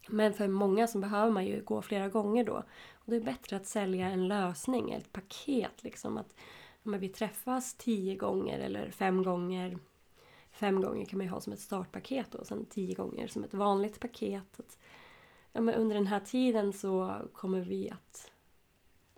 Men 0.09 0.35
för 0.35 0.49
många 0.49 0.87
så 0.87 0.99
behöver 0.99 1.33
man 1.33 1.47
ju 1.47 1.63
gå 1.63 1.83
flera 1.83 2.09
gånger 2.09 2.45
då. 2.45 2.63
Och 2.95 3.11
det 3.11 3.17
är 3.17 3.21
bättre 3.21 3.57
att 3.57 3.67
sälja 3.67 4.11
en 4.11 4.29
lösning, 4.29 4.91
ett 4.91 5.13
paket 5.13 5.85
liksom. 5.85 6.19
Att 6.19 6.35
men 6.83 7.01
vi 7.01 7.09
träffas 7.09 7.75
tio 7.75 8.17
gånger 8.17 8.59
eller 8.59 8.91
fem 8.91 9.23
gånger. 9.23 9.79
Fem 10.53 10.81
gånger 10.81 11.05
kan 11.05 11.19
man 11.19 11.27
ju 11.27 11.33
ha 11.33 11.41
som 11.41 11.53
ett 11.53 11.61
startpaket 11.61 12.27
då, 12.31 12.39
och 12.39 12.47
sen 12.47 12.67
tio 12.67 12.95
gånger 12.95 13.27
som 13.27 13.45
ett 13.45 13.55
vanligt 13.55 14.01
paket. 14.01 14.61
Att, 14.61 14.79
ja, 15.55 15.61
men 15.61 15.75
under 15.75 15.95
den 15.95 16.07
här 16.07 16.21
tiden 16.21 16.73
så 16.73 17.15
kommer 17.33 17.61
vi 17.61 17.91
att 17.91 18.31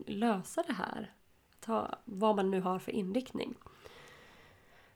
lösa 0.06 0.62
det 0.66 0.72
här. 0.72 1.12
Att 1.58 1.64
ha, 1.64 1.98
vad 2.04 2.36
man 2.36 2.50
nu 2.50 2.60
har 2.60 2.78
för 2.78 2.92
inriktning. 2.92 3.54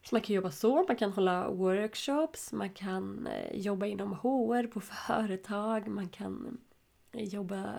Så 0.03 0.15
man 0.15 0.23
kan 0.23 0.37
jobba 0.37 0.51
så, 0.51 0.85
man 0.89 0.97
kan 0.97 1.13
hålla 1.13 1.51
workshops, 1.51 2.53
man 2.53 2.71
kan 2.71 3.27
eh, 3.27 3.57
jobba 3.57 3.87
inom 3.87 4.13
HR 4.13 4.67
på 4.67 4.81
företag, 4.81 5.89
man 5.89 6.09
kan 6.09 6.59
eh, 7.13 7.25
jobba 7.25 7.75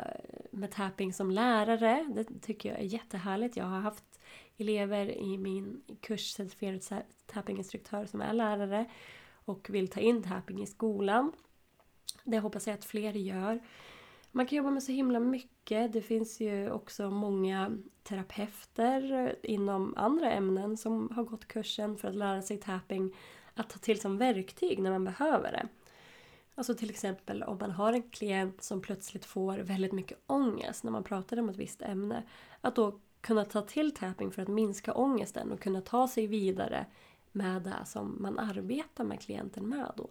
med 0.52 0.72
tapping 0.72 1.14
som 1.14 1.32
lärare. 1.32 2.06
Det 2.16 2.42
tycker 2.42 2.70
jag 2.70 2.80
är 2.80 2.84
jättehärligt. 2.84 3.58
Jag 3.58 3.66
har 3.66 3.80
haft 3.80 4.20
elever 4.58 5.12
i 5.12 5.38
min 5.38 5.82
kurs 6.02 6.32
certifierad 6.32 7.04
tappinginstruktör 7.26 8.06
som 8.06 8.22
är 8.22 8.34
lärare 8.34 8.86
och 9.46 9.70
vill 9.70 9.88
ta 9.88 10.00
in 10.00 10.24
tapping 10.24 10.64
i 10.64 10.66
skolan. 10.66 11.32
Det 12.24 12.40
hoppas 12.40 12.68
jag 12.68 12.74
att 12.74 12.86
fler 12.86 13.14
gör. 13.14 13.60
Man 14.32 14.46
kan 14.46 14.58
jobba 14.58 14.72
med 14.72 14.84
så 14.84 14.92
himla 14.92 15.20
mycket. 15.20 15.94
Det 15.94 16.02
finns 16.02 16.40
ju 16.40 16.72
också 16.72 17.10
många 17.10 17.78
terapeuter 18.04 19.36
inom 19.44 19.94
andra 19.98 20.32
ämnen 20.32 20.78
som 20.78 21.10
har 21.16 21.24
gått 21.24 21.48
kursen 21.48 21.98
för 21.98 22.08
att 22.08 22.16
lära 22.16 22.42
sig 22.42 22.58
tapping 22.58 23.16
att 23.54 23.70
ta 23.70 23.80
till 23.80 24.02
som 24.02 24.18
verktyg 24.18 24.80
när 24.80 24.92
man 24.92 25.06
behöver 25.06 25.52
det. 25.52 25.68
Alltså 26.56 26.76
till 26.76 26.90
exempel 26.90 27.44
om 27.44 27.58
man 27.58 27.72
har 27.72 27.94
en 27.94 28.10
klient 28.10 28.64
som 28.64 28.82
plötsligt 28.82 29.26
får 29.26 29.58
väldigt 29.58 29.92
mycket 29.92 30.20
ångest 30.28 30.84
när 30.84 30.92
man 30.92 31.04
pratar 31.04 31.40
om 31.40 31.50
ett 31.50 31.58
visst 31.58 31.82
ämne. 31.82 32.24
Att 32.62 32.76
då 32.76 33.00
kunna 33.22 33.46
ta 33.46 33.62
till 33.62 33.92
tapping 33.94 34.32
för 34.32 34.42
att 34.42 34.48
minska 34.48 34.94
ångesten 34.94 35.52
och 35.52 35.60
kunna 35.60 35.82
ta 35.82 36.08
sig 36.08 36.28
vidare 36.28 36.86
med 37.32 37.62
det 37.62 37.86
som 37.86 38.18
man 38.22 38.40
arbetar 38.40 39.04
med 39.04 39.22
klienten 39.22 39.70
med 39.70 39.92
då. 39.98 40.10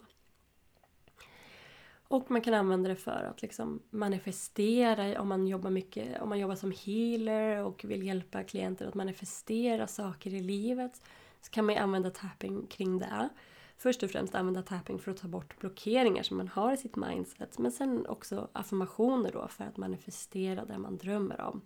Och 2.10 2.30
man 2.30 2.40
kan 2.40 2.54
använda 2.54 2.88
det 2.88 2.96
för 2.96 3.24
att 3.30 3.42
liksom 3.42 3.82
manifestera 3.90 5.20
om 5.20 5.28
man 5.28 5.46
jobbar 5.46 5.70
mycket, 5.70 6.22
om 6.22 6.28
man 6.28 6.38
jobbar 6.38 6.54
som 6.54 6.72
healer 6.84 7.64
och 7.64 7.84
vill 7.84 8.02
hjälpa 8.02 8.42
klienter 8.42 8.86
att 8.86 8.94
manifestera 8.94 9.86
saker 9.86 10.34
i 10.34 10.40
livet. 10.40 11.02
Så 11.40 11.50
kan 11.50 11.64
man 11.64 11.74
ju 11.74 11.80
använda 11.80 12.10
tapping 12.10 12.66
kring 12.66 12.98
det. 12.98 13.28
Först 13.76 14.02
och 14.02 14.10
främst 14.10 14.34
använda 14.34 14.62
tapping 14.62 14.98
för 14.98 15.10
att 15.10 15.16
ta 15.16 15.28
bort 15.28 15.58
blockeringar 15.58 16.22
som 16.22 16.36
man 16.36 16.48
har 16.48 16.72
i 16.72 16.76
sitt 16.76 16.96
mindset. 16.96 17.58
Men 17.58 17.72
sen 17.72 18.06
också 18.06 18.48
affirmationer 18.52 19.32
då 19.32 19.48
för 19.48 19.64
att 19.64 19.76
manifestera 19.76 20.64
det 20.64 20.78
man 20.78 20.96
drömmer 20.96 21.40
om. 21.40 21.62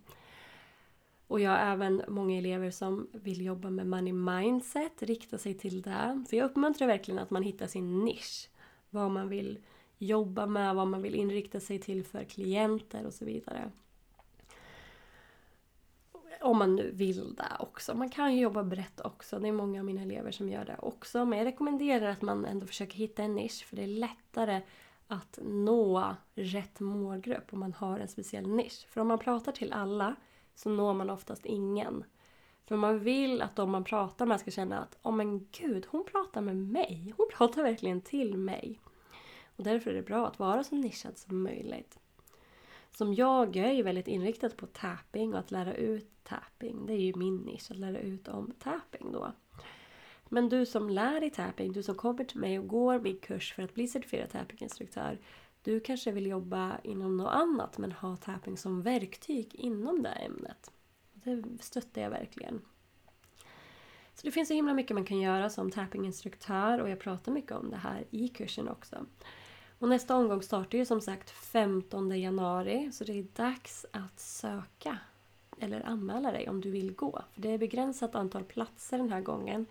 Och 1.27 1.39
jag 1.39 1.51
har 1.51 1.57
även 1.57 2.01
många 2.07 2.37
elever 2.37 2.71
som 2.71 3.07
vill 3.11 3.45
jobba 3.45 3.69
med 3.69 3.87
money 3.87 4.13
mindset, 4.13 5.03
rikta 5.03 5.37
sig 5.37 5.53
till 5.53 5.81
det. 5.81 6.25
För 6.29 6.37
jag 6.37 6.45
uppmuntrar 6.45 6.87
verkligen 6.87 7.19
att 7.19 7.29
man 7.29 7.43
hittar 7.43 7.67
sin 7.67 7.99
nisch. 7.99 8.49
Vad 8.89 9.11
man 9.11 9.29
vill 9.29 9.59
jobba 9.97 10.45
med, 10.45 10.75
vad 10.75 10.87
man 10.87 11.01
vill 11.01 11.15
inrikta 11.15 11.59
sig 11.59 11.79
till 11.79 12.03
för 12.03 12.23
klienter 12.23 13.05
och 13.05 13.13
så 13.13 13.25
vidare. 13.25 13.71
Om 16.41 16.57
man 16.57 16.75
nu 16.75 16.91
vill 16.91 17.35
det 17.35 17.57
också. 17.59 17.95
Man 17.95 18.09
kan 18.09 18.35
ju 18.35 18.41
jobba 18.41 18.63
brett 18.63 18.99
också. 18.99 19.39
Det 19.39 19.47
är 19.47 19.51
många 19.51 19.79
av 19.79 19.85
mina 19.85 20.01
elever 20.01 20.31
som 20.31 20.49
gör 20.49 20.65
det 20.65 20.77
också. 20.79 21.25
Men 21.25 21.39
jag 21.39 21.45
rekommenderar 21.45 22.09
att 22.09 22.21
man 22.21 22.45
ändå 22.45 22.67
försöker 22.67 22.97
hitta 22.97 23.23
en 23.23 23.35
nisch 23.35 23.65
för 23.65 23.75
det 23.75 23.83
är 23.83 23.87
lättare 23.87 24.61
att 25.07 25.39
nå 25.43 26.15
rätt 26.35 26.79
målgrupp 26.79 27.53
om 27.53 27.59
man 27.59 27.73
har 27.73 27.99
en 27.99 28.07
speciell 28.07 28.47
nisch. 28.47 28.87
För 28.89 29.01
om 29.01 29.07
man 29.07 29.19
pratar 29.19 29.51
till 29.51 29.73
alla 29.73 30.15
så 30.55 30.69
når 30.69 30.93
man 30.93 31.09
oftast 31.09 31.45
ingen. 31.45 32.03
För 32.65 32.75
man 32.75 32.99
vill 32.99 33.41
att 33.41 33.55
de 33.55 33.71
man 33.71 33.83
pratar 33.83 34.25
med 34.25 34.39
ska 34.39 34.51
känna 34.51 34.79
att 34.79 34.97
åh 35.01 35.11
oh 35.11 35.15
men 35.15 35.47
gud, 35.51 35.85
hon 35.89 36.05
pratar 36.05 36.41
med 36.41 36.57
mig. 36.57 37.13
Hon 37.17 37.27
pratar 37.33 37.63
verkligen 37.63 38.01
till 38.01 38.37
mig. 38.37 38.79
Och 39.55 39.63
därför 39.63 39.91
är 39.91 39.95
det 39.95 40.01
bra 40.01 40.27
att 40.27 40.39
vara 40.39 40.63
så 40.63 40.75
nischad 40.75 41.17
som 41.17 41.43
möjligt. 41.43 41.99
Som 42.91 43.13
jag, 43.13 43.55
jag 43.55 43.65
är 43.65 43.73
ju 43.73 43.83
väldigt 43.83 44.07
inriktad 44.07 44.49
på 44.49 44.67
tapping 44.67 45.33
och 45.33 45.39
att 45.39 45.51
lära 45.51 45.73
ut 45.73 46.09
tapping. 46.23 46.85
Det 46.85 46.93
är 46.93 47.01
ju 47.01 47.15
min 47.15 47.37
nisch, 47.37 47.71
att 47.71 47.77
lära 47.77 47.99
ut 47.99 48.27
om 48.27 48.53
tapping 48.59 49.11
då. 49.11 49.31
Men 50.29 50.49
du 50.49 50.65
som 50.65 50.89
lär 50.89 51.19
dig 51.19 51.29
tapping, 51.29 51.71
du 51.71 51.83
som 51.83 51.95
kommer 51.95 52.23
till 52.23 52.39
mig 52.39 52.59
och 52.59 52.67
går 52.67 52.99
min 52.99 53.17
kurs 53.17 53.53
för 53.53 53.63
att 53.63 53.73
bli 53.73 53.87
certifierad 53.87 54.29
tappinginstruktör. 54.29 55.19
Du 55.61 55.79
kanske 55.79 56.11
vill 56.11 56.25
jobba 56.25 56.79
inom 56.83 57.17
något 57.17 57.33
annat 57.33 57.77
men 57.77 57.91
ha 57.91 58.15
tapping 58.15 58.57
som 58.57 58.81
verktyg 58.81 59.55
inom 59.55 60.03
det 60.03 60.09
ämnet. 60.09 60.71
Det 61.13 61.43
stöttar 61.59 62.01
jag 62.01 62.09
verkligen. 62.09 62.61
Så 64.13 64.27
det 64.27 64.31
finns 64.31 64.47
så 64.47 64.53
himla 64.53 64.73
mycket 64.73 64.95
man 64.95 65.05
kan 65.05 65.19
göra 65.19 65.49
som 65.49 65.71
tappinginstruktör 65.71 66.79
och 66.79 66.89
jag 66.89 66.99
pratar 66.99 67.31
mycket 67.31 67.51
om 67.51 67.69
det 67.69 67.77
här 67.77 68.05
i 68.09 68.27
kursen 68.27 68.69
också. 68.69 69.05
Och 69.79 69.89
nästa 69.89 70.15
omgång 70.15 70.41
startar 70.41 70.77
ju 70.77 70.85
som 70.85 71.01
sagt 71.01 71.29
15 71.29 72.19
januari 72.19 72.91
så 72.91 73.03
det 73.03 73.19
är 73.19 73.25
dags 73.35 73.85
att 73.91 74.19
söka 74.19 74.97
eller 75.59 75.85
anmäla 75.85 76.31
dig 76.31 76.49
om 76.49 76.61
du 76.61 76.71
vill 76.71 76.93
gå. 76.93 77.21
För 77.33 77.41
Det 77.41 77.49
är 77.49 77.57
begränsat 77.57 78.15
antal 78.15 78.43
platser 78.43 78.97
den 78.97 79.11
här 79.11 79.21
gången. 79.21 79.65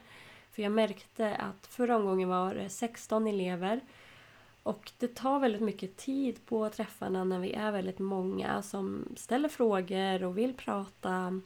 För 0.50 0.62
jag 0.62 0.72
märkte 0.72 1.34
att 1.34 1.66
förra 1.66 1.96
omgången 1.96 2.28
var 2.28 2.54
det 2.54 2.68
16 2.68 3.26
elever 3.26 3.80
och 4.62 4.92
det 4.98 5.14
tar 5.14 5.38
väldigt 5.40 5.62
mycket 5.62 5.96
tid 5.96 6.46
på 6.46 6.70
träffarna 6.70 7.24
när 7.24 7.38
vi 7.38 7.52
är 7.52 7.72
väldigt 7.72 7.98
många 7.98 8.62
som 8.62 9.08
ställer 9.16 9.48
frågor 9.48 10.24
och 10.24 10.38
vill 10.38 10.54
prata. 10.54 11.40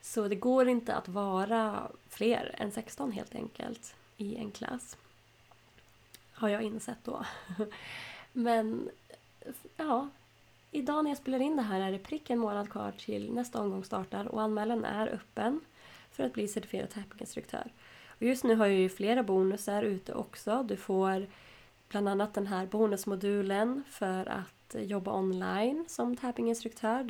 Så 0.00 0.28
det 0.28 0.36
går 0.36 0.68
inte 0.68 0.94
att 0.94 1.08
vara 1.08 1.90
fler 2.08 2.54
än 2.58 2.72
16 2.72 3.12
helt 3.12 3.34
enkelt 3.34 3.94
i 4.16 4.36
en 4.36 4.50
klass. 4.50 4.96
Har 6.36 6.48
jag 6.48 6.62
insett 6.62 6.98
då. 7.04 7.24
Men 8.32 8.90
ja, 9.76 10.08
idag 10.70 11.04
när 11.04 11.10
jag 11.10 11.18
spelar 11.18 11.40
in 11.40 11.56
det 11.56 11.62
här 11.62 11.80
är 11.80 11.92
det 11.92 11.98
prick 11.98 12.30
en 12.30 12.38
månad 12.38 12.70
kvar 12.70 12.92
till 12.98 13.32
nästa 13.32 13.60
omgång 13.60 13.84
startar 13.84 14.24
och 14.24 14.42
anmälan 14.42 14.84
är 14.84 15.08
öppen 15.08 15.60
för 16.12 16.24
att 16.24 16.32
bli 16.32 16.48
certifierad 16.48 16.90
tappinginstruktör. 16.90 17.72
Och 18.08 18.22
just 18.22 18.44
nu 18.44 18.54
har 18.54 18.66
jag 18.66 18.78
ju 18.78 18.88
flera 18.88 19.22
bonusar 19.22 19.82
ute 19.82 20.14
också. 20.14 20.62
Du 20.62 20.76
får 20.76 21.26
bland 21.88 22.08
annat 22.08 22.34
den 22.34 22.46
här 22.46 22.66
bonusmodulen 22.66 23.82
för 23.90 24.26
att 24.28 24.76
jobba 24.78 25.18
online 25.18 25.84
som 25.88 26.16
tappinginstruktör 26.16 27.04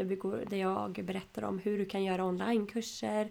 där 0.46 0.56
jag 0.56 1.04
berättar 1.04 1.44
om 1.44 1.58
hur 1.58 1.78
du 1.78 1.84
kan 1.84 2.04
göra 2.04 2.24
onlinekurser, 2.24 3.30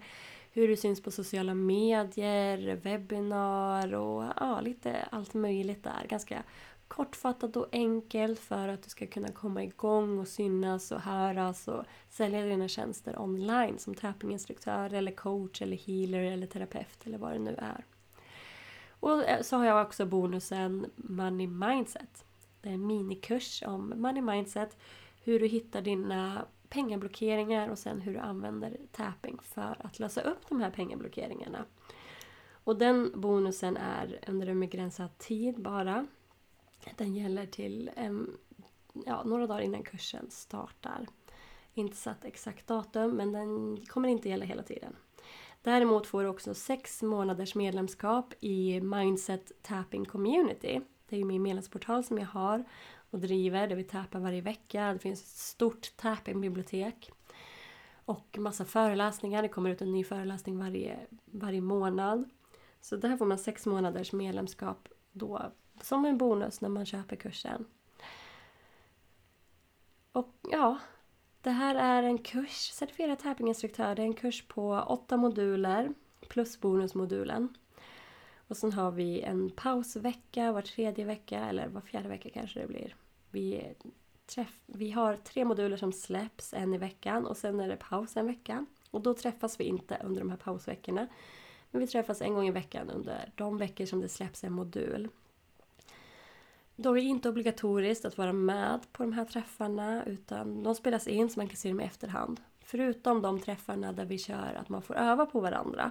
hur 0.56 0.68
du 0.68 0.76
syns 0.76 1.02
på 1.02 1.10
sociala 1.10 1.54
medier, 1.54 2.76
webbinar 2.76 3.94
och 3.94 4.24
ja, 4.36 4.60
lite 4.60 5.08
allt 5.10 5.34
möjligt 5.34 5.84
där. 5.84 6.06
Ganska 6.08 6.42
kortfattat 6.88 7.56
och 7.56 7.68
enkelt 7.72 8.38
för 8.38 8.68
att 8.68 8.82
du 8.82 8.90
ska 8.90 9.06
kunna 9.06 9.28
komma 9.28 9.62
igång 9.62 10.18
och 10.18 10.28
synas 10.28 10.92
och 10.92 11.00
höras 11.00 11.68
och 11.68 11.84
sälja 12.10 12.42
dina 12.42 12.68
tjänster 12.68 13.20
online 13.20 13.78
som 13.78 13.94
tappinginstruktör 13.94 14.94
eller 14.94 15.12
coach 15.12 15.62
eller 15.62 15.76
healer 15.76 16.32
eller 16.32 16.46
terapeut 16.46 17.06
eller 17.06 17.18
vad 17.18 17.32
det 17.32 17.38
nu 17.38 17.54
är. 17.58 17.84
Och 18.88 19.24
eh, 19.24 19.42
så 19.42 19.56
har 19.56 19.64
jag 19.64 19.86
också 19.86 20.06
bonusen 20.06 20.90
Money 20.96 21.46
Mindset. 21.46 22.24
Det 22.60 22.68
är 22.68 22.74
en 22.74 22.86
minikurs 22.86 23.62
om 23.66 23.92
Money 23.96 24.22
Mindset. 24.22 24.76
Hur 25.24 25.40
du 25.40 25.46
hittar 25.46 25.82
dina 25.82 26.46
pengablockeringar 26.68 27.68
och 27.68 27.78
sen 27.78 28.00
hur 28.00 28.12
du 28.12 28.18
använder 28.18 28.76
tapping 28.92 29.38
för 29.42 29.76
att 29.86 29.98
lösa 29.98 30.20
upp 30.20 30.48
de 30.48 30.60
här 30.60 30.70
pengablockeringarna. 30.70 31.64
Och 32.64 32.78
den 32.78 33.12
bonusen 33.14 33.76
är 33.76 34.18
under 34.28 34.46
en 34.46 34.60
begränsad 34.60 35.18
tid 35.18 35.62
bara. 35.62 36.06
Den 36.96 37.14
gäller 37.14 37.46
till 37.46 37.90
ja, 39.06 39.22
några 39.24 39.46
dagar 39.46 39.60
innan 39.60 39.82
kursen 39.82 40.30
startar. 40.30 41.06
Inte 41.74 41.96
satt 41.96 42.24
exakt 42.24 42.66
datum 42.66 43.10
men 43.10 43.32
den 43.32 43.80
kommer 43.86 44.08
inte 44.08 44.28
gälla 44.28 44.44
hela 44.44 44.62
tiden. 44.62 44.96
Däremot 45.62 46.06
får 46.06 46.22
du 46.22 46.28
också 46.28 46.54
sex 46.54 47.02
månaders 47.02 47.54
medlemskap 47.54 48.34
i 48.40 48.80
Mindset 48.80 49.52
Tapping 49.62 50.04
Community. 50.04 50.80
Det 51.08 51.16
är 51.16 51.18
ju 51.18 51.24
min 51.24 51.42
medlemsportal 51.42 52.04
som 52.04 52.18
jag 52.18 52.26
har 52.26 52.64
och 53.16 53.22
driver 53.22 53.68
där 53.68 53.76
vi 53.76 53.84
tappar 53.84 54.20
varje 54.20 54.40
vecka. 54.40 54.92
Det 54.92 54.98
finns 54.98 55.22
ett 55.22 55.28
stort 55.28 55.96
täpingbibliotek. 55.96 57.10
Och 58.04 58.38
massa 58.38 58.64
föreläsningar. 58.64 59.42
Det 59.42 59.48
kommer 59.48 59.70
ut 59.70 59.82
en 59.82 59.92
ny 59.92 60.04
föreläsning 60.04 60.58
varje, 60.58 61.06
varje 61.24 61.60
månad. 61.60 62.30
Så 62.80 62.96
där 62.96 63.16
får 63.16 63.26
man 63.26 63.38
sex 63.38 63.66
månaders 63.66 64.12
medlemskap 64.12 64.88
då 65.12 65.52
som 65.82 66.04
en 66.04 66.18
bonus 66.18 66.60
när 66.60 66.68
man 66.68 66.86
köper 66.86 67.16
kursen. 67.16 67.64
Och 70.12 70.34
ja, 70.50 70.78
det 71.40 71.50
här 71.50 71.74
är 71.74 72.02
en 72.02 72.18
kurs, 72.18 72.70
certifierad 72.72 73.18
tappinginstruktör. 73.18 73.94
Det 73.94 74.02
är 74.02 74.06
en 74.06 74.14
kurs 74.14 74.48
på 74.48 74.84
åtta 74.88 75.16
moduler 75.16 75.94
plus 76.28 76.60
bonusmodulen. 76.60 77.54
Och 78.48 78.56
sen 78.56 78.72
har 78.72 78.90
vi 78.90 79.20
en 79.20 79.50
pausvecka 79.50 80.52
var 80.52 80.62
tredje 80.62 81.04
vecka, 81.04 81.40
eller 81.40 81.68
var 81.68 81.80
fjärde 81.80 82.08
vecka 82.08 82.30
kanske 82.30 82.60
det 82.60 82.66
blir. 82.66 82.96
Vi, 83.36 83.74
träff, 84.26 84.62
vi 84.66 84.90
har 84.90 85.16
tre 85.16 85.44
moduler 85.44 85.76
som 85.76 85.92
släpps, 85.92 86.54
en 86.54 86.74
i 86.74 86.78
veckan 86.78 87.26
och 87.26 87.36
sen 87.36 87.60
är 87.60 87.68
det 87.68 87.76
paus 87.76 88.16
en 88.16 88.26
vecka. 88.26 88.66
Och 88.90 89.00
då 89.00 89.14
träffas 89.14 89.60
vi 89.60 89.64
inte 89.64 90.00
under 90.04 90.20
de 90.20 90.30
här 90.30 90.36
pausveckorna. 90.36 91.06
Men 91.70 91.80
vi 91.80 91.86
träffas 91.86 92.22
en 92.22 92.34
gång 92.34 92.48
i 92.48 92.50
veckan 92.50 92.90
under 92.90 93.32
de 93.34 93.58
veckor 93.58 93.86
som 93.86 94.00
det 94.00 94.08
släpps 94.08 94.44
en 94.44 94.52
modul. 94.52 95.08
Då 96.76 96.90
är 96.90 96.94
det 96.94 97.00
inte 97.00 97.28
obligatoriskt 97.28 98.04
att 98.04 98.18
vara 98.18 98.32
med 98.32 98.92
på 98.92 99.02
de 99.02 99.12
här 99.12 99.24
träffarna 99.24 100.04
utan 100.04 100.62
de 100.62 100.74
spelas 100.74 101.08
in 101.08 101.30
så 101.30 101.40
man 101.40 101.48
kan 101.48 101.56
se 101.56 101.68
dem 101.68 101.80
i 101.80 101.84
efterhand. 101.84 102.40
Förutom 102.60 103.22
de 103.22 103.40
träffarna 103.40 103.92
där 103.92 104.04
vi 104.04 104.18
kör 104.18 104.54
att 104.60 104.68
man 104.68 104.82
får 104.82 104.94
öva 104.94 105.26
på 105.26 105.40
varandra. 105.40 105.90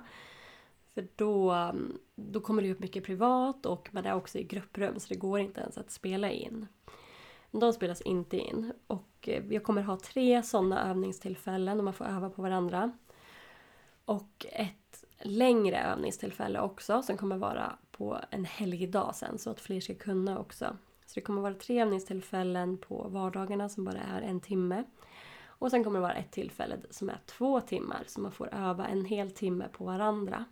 För 0.93 1.07
då, 1.15 1.71
då 2.15 2.39
kommer 2.39 2.61
det 2.61 2.71
upp 2.71 2.79
mycket 2.79 3.03
privat 3.03 3.65
och 3.65 3.89
man 3.91 4.05
är 4.05 4.15
också 4.15 4.37
i 4.37 4.43
grupprum 4.43 4.99
så 4.99 5.07
det 5.09 5.19
går 5.19 5.39
inte 5.39 5.61
ens 5.61 5.77
att 5.77 5.91
spela 5.91 6.31
in. 6.31 6.67
De 7.51 7.73
spelas 7.73 8.01
inte 8.01 8.37
in. 8.37 8.73
Och 8.87 9.29
eh, 9.29 9.45
jag 9.49 9.63
kommer 9.63 9.81
ha 9.81 9.97
tre 9.97 10.43
sådana 10.43 10.89
övningstillfällen 10.89 11.77
där 11.77 11.83
man 11.83 11.93
får 11.93 12.05
öva 12.05 12.29
på 12.29 12.41
varandra. 12.41 12.91
Och 14.05 14.45
ett 14.51 15.03
längre 15.21 15.77
övningstillfälle 15.77 16.59
också 16.59 17.01
som 17.01 17.17
kommer 17.17 17.37
vara 17.37 17.77
på 17.91 18.19
en 18.29 18.45
helgdag 18.45 19.15
sen 19.15 19.37
så 19.37 19.49
att 19.49 19.59
fler 19.59 19.79
ska 19.79 19.95
kunna 19.95 20.39
också. 20.39 20.77
Så 21.05 21.15
det 21.15 21.21
kommer 21.21 21.41
vara 21.41 21.53
tre 21.53 21.81
övningstillfällen 21.81 22.77
på 22.77 23.07
vardagarna 23.09 23.69
som 23.69 23.85
bara 23.85 24.01
är 24.01 24.21
en 24.21 24.39
timme. 24.39 24.83
Och 25.45 25.71
sen 25.71 25.83
kommer 25.83 25.99
det 25.99 26.03
vara 26.03 26.13
ett 26.13 26.31
tillfälle 26.31 26.77
som 26.89 27.09
är 27.09 27.19
två 27.25 27.61
timmar 27.61 28.03
så 28.07 28.21
man 28.21 28.31
får 28.31 28.53
öva 28.53 28.87
en 28.87 29.05
hel 29.05 29.31
timme 29.31 29.67
på 29.71 29.85
varandra. 29.85 30.45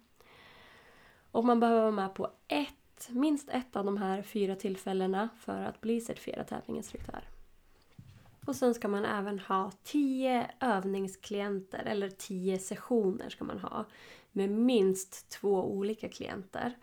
Och 1.32 1.46
man 1.46 1.60
behöver 1.60 1.82
vara 1.82 1.92
med 1.92 2.14
på 2.14 2.30
ett, 2.48 2.70
minst 3.10 3.50
ett 3.50 3.76
av 3.76 3.86
de 3.86 3.98
här 3.98 4.22
fyra 4.22 4.56
tillfällena 4.56 5.30
för 5.39 5.62
att 5.62 5.82
bli 5.82 6.02
certifierad 6.02 6.48
tävlingsinstruktör. 6.48 7.24
Och 8.46 8.56
sen 8.56 8.74
ska 8.74 8.88
man 8.88 9.06
även 9.06 9.39
ha 9.39 9.72
tio 9.84 10.52
övningsklienter, 10.60 11.84
eller 11.86 12.10
tio 12.10 12.60
sessioner 12.60 13.30
ska 13.30 13.44
man 13.46 13.60
ha. 13.60 13.86
Med 14.32 14.50
minst 14.50 15.30
två 15.30 15.72
olika 15.72 16.10
klienter. 16.10 16.78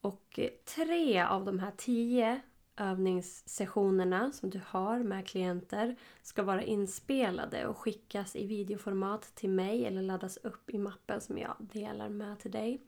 Och 0.00 0.40
tre 0.64 1.22
av 1.22 1.44
de 1.44 1.58
här 1.58 1.72
tio 1.76 2.40
övningssessionerna 2.76 4.32
som 4.32 4.50
du 4.50 4.60
har 4.66 4.98
med 4.98 5.26
klienter 5.26 5.96
ska 6.22 6.42
vara 6.42 6.62
inspelade 6.62 7.66
och 7.66 7.78
skickas 7.78 8.36
i 8.36 8.46
videoformat 8.46 9.34
till 9.34 9.50
mig 9.50 9.86
eller 9.86 10.02
laddas 10.02 10.36
upp 10.36 10.70
i 10.70 10.78
mappen 10.78 11.20
som 11.20 11.38
jag 11.38 11.54
delar 11.58 12.08
med 12.08 12.38
till 12.38 12.50
dig. 12.50 12.80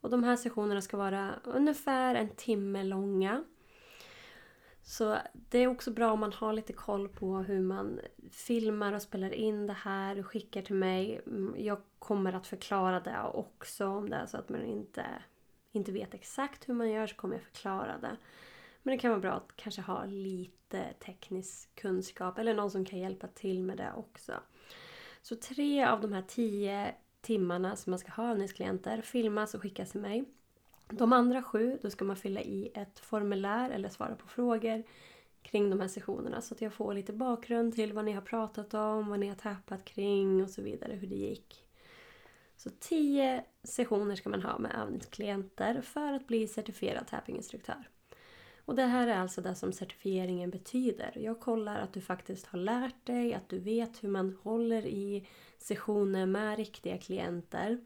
Och 0.00 0.10
de 0.10 0.24
här 0.24 0.36
sessionerna 0.36 0.80
ska 0.80 0.96
vara 0.96 1.34
ungefär 1.44 2.14
en 2.14 2.28
timme 2.28 2.84
långa. 2.84 3.44
Så 4.82 5.18
det 5.32 5.58
är 5.58 5.66
också 5.66 5.90
bra 5.90 6.12
om 6.12 6.20
man 6.20 6.32
har 6.32 6.52
lite 6.52 6.72
koll 6.72 7.08
på 7.08 7.36
hur 7.36 7.60
man 7.60 8.00
filmar 8.30 8.92
och 8.92 9.02
spelar 9.02 9.34
in 9.34 9.66
det 9.66 9.72
här 9.72 10.18
och 10.18 10.26
skickar 10.26 10.62
till 10.62 10.74
mig. 10.74 11.20
Mm, 11.26 11.54
jag 11.58 11.78
kommer 11.98 12.32
att 12.32 12.46
förklara 12.46 13.00
det 13.00 13.22
också 13.34 13.86
om 13.86 14.10
det 14.10 14.16
är 14.16 14.26
så 14.26 14.36
att 14.36 14.48
man 14.48 14.62
inte, 14.62 15.06
inte 15.72 15.92
vet 15.92 16.14
exakt 16.14 16.68
hur 16.68 16.74
man 16.74 16.90
gör 16.90 17.06
så 17.06 17.16
kommer 17.16 17.34
jag 17.34 17.42
förklara 17.42 17.98
det. 17.98 18.16
Men 18.82 18.92
det 18.92 18.98
kan 18.98 19.10
vara 19.10 19.20
bra 19.20 19.32
att 19.32 19.56
kanske 19.56 19.82
ha 19.82 20.04
lite 20.04 20.92
teknisk 20.92 21.74
kunskap 21.74 22.38
eller 22.38 22.54
någon 22.54 22.70
som 22.70 22.84
kan 22.84 22.98
hjälpa 22.98 23.26
till 23.26 23.62
med 23.62 23.76
det 23.76 23.92
också. 23.96 24.32
Så 25.22 25.36
tre 25.36 25.84
av 25.84 26.00
de 26.00 26.12
här 26.12 26.24
tio 26.28 26.94
timmarna 27.20 27.76
som 27.76 27.90
man 27.90 27.98
ska 27.98 28.12
ha 28.12 28.30
övningsklienter 28.30 29.00
filmas 29.00 29.54
och 29.54 29.62
skickas 29.62 29.90
till 29.90 30.00
mig. 30.00 30.24
De 30.90 31.12
andra 31.12 31.42
sju, 31.42 31.78
då 31.82 31.90
ska 31.90 32.04
man 32.04 32.16
fylla 32.16 32.40
i 32.40 32.70
ett 32.74 32.98
formulär 32.98 33.70
eller 33.70 33.88
svara 33.88 34.14
på 34.14 34.28
frågor 34.28 34.82
kring 35.42 35.70
de 35.70 35.80
här 35.80 35.88
sessionerna 35.88 36.40
så 36.40 36.54
att 36.54 36.60
jag 36.60 36.72
får 36.72 36.94
lite 36.94 37.12
bakgrund 37.12 37.74
till 37.74 37.92
vad 37.92 38.04
ni 38.04 38.12
har 38.12 38.22
pratat 38.22 38.74
om, 38.74 39.08
vad 39.08 39.20
ni 39.20 39.28
har 39.28 39.34
tappat 39.34 39.84
kring 39.84 40.42
och 40.42 40.50
så 40.50 40.62
vidare, 40.62 40.92
hur 40.94 41.06
det 41.06 41.14
gick. 41.14 41.64
Så 42.56 42.70
tio 42.80 43.44
sessioner 43.62 44.16
ska 44.16 44.30
man 44.30 44.42
ha 44.42 44.58
med 44.58 44.74
övningsklienter 44.74 45.80
för 45.80 46.12
att 46.12 46.26
bli 46.26 46.48
certifierad 46.48 47.06
tappinginstruktör. 47.06 47.88
Och 48.68 48.74
det 48.74 48.86
här 48.86 49.08
är 49.08 49.18
alltså 49.18 49.40
det 49.40 49.54
som 49.54 49.72
certifieringen 49.72 50.50
betyder. 50.50 51.12
Jag 51.18 51.40
kollar 51.40 51.80
att 51.80 51.92
du 51.92 52.00
faktiskt 52.00 52.46
har 52.46 52.58
lärt 52.58 53.06
dig, 53.06 53.34
att 53.34 53.48
du 53.48 53.58
vet 53.58 54.04
hur 54.04 54.08
man 54.08 54.36
håller 54.42 54.86
i 54.86 55.26
sessioner 55.58 56.26
med 56.26 56.56
riktiga 56.56 56.98
klienter. 56.98 57.80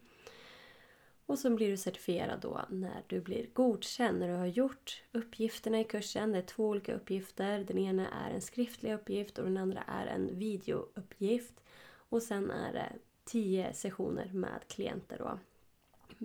Och 1.27 1.39
så 1.39 1.51
blir 1.51 1.71
du 1.71 1.77
certifierad 1.77 2.41
då 2.41 2.61
när 2.71 3.03
du 3.07 3.21
blir 3.21 3.47
godkänd, 3.53 4.19
när 4.19 4.29
du 4.29 4.35
har 4.35 4.47
gjort 4.47 5.03
uppgifterna 5.13 5.81
i 5.81 5.85
kursen. 5.85 6.33
Det 6.33 6.39
är 6.39 6.43
två 6.43 6.69
olika 6.69 6.95
uppgifter. 6.95 7.65
Den 7.65 7.79
ena 7.79 8.09
är 8.09 8.31
en 8.31 8.43
skriftlig 8.43 8.95
uppgift 8.95 9.39
och 9.39 9.45
den 9.45 9.57
andra 9.57 9.83
är 9.83 10.07
en 10.07 10.39
videouppgift. 10.39 11.61
Och 11.95 12.23
sen 12.23 12.51
är 12.51 12.73
det 12.73 12.93
tio 13.25 13.75
sessioner 13.75 14.31
med 14.33 14.61
klienter 14.69 15.19
då. 15.19 15.39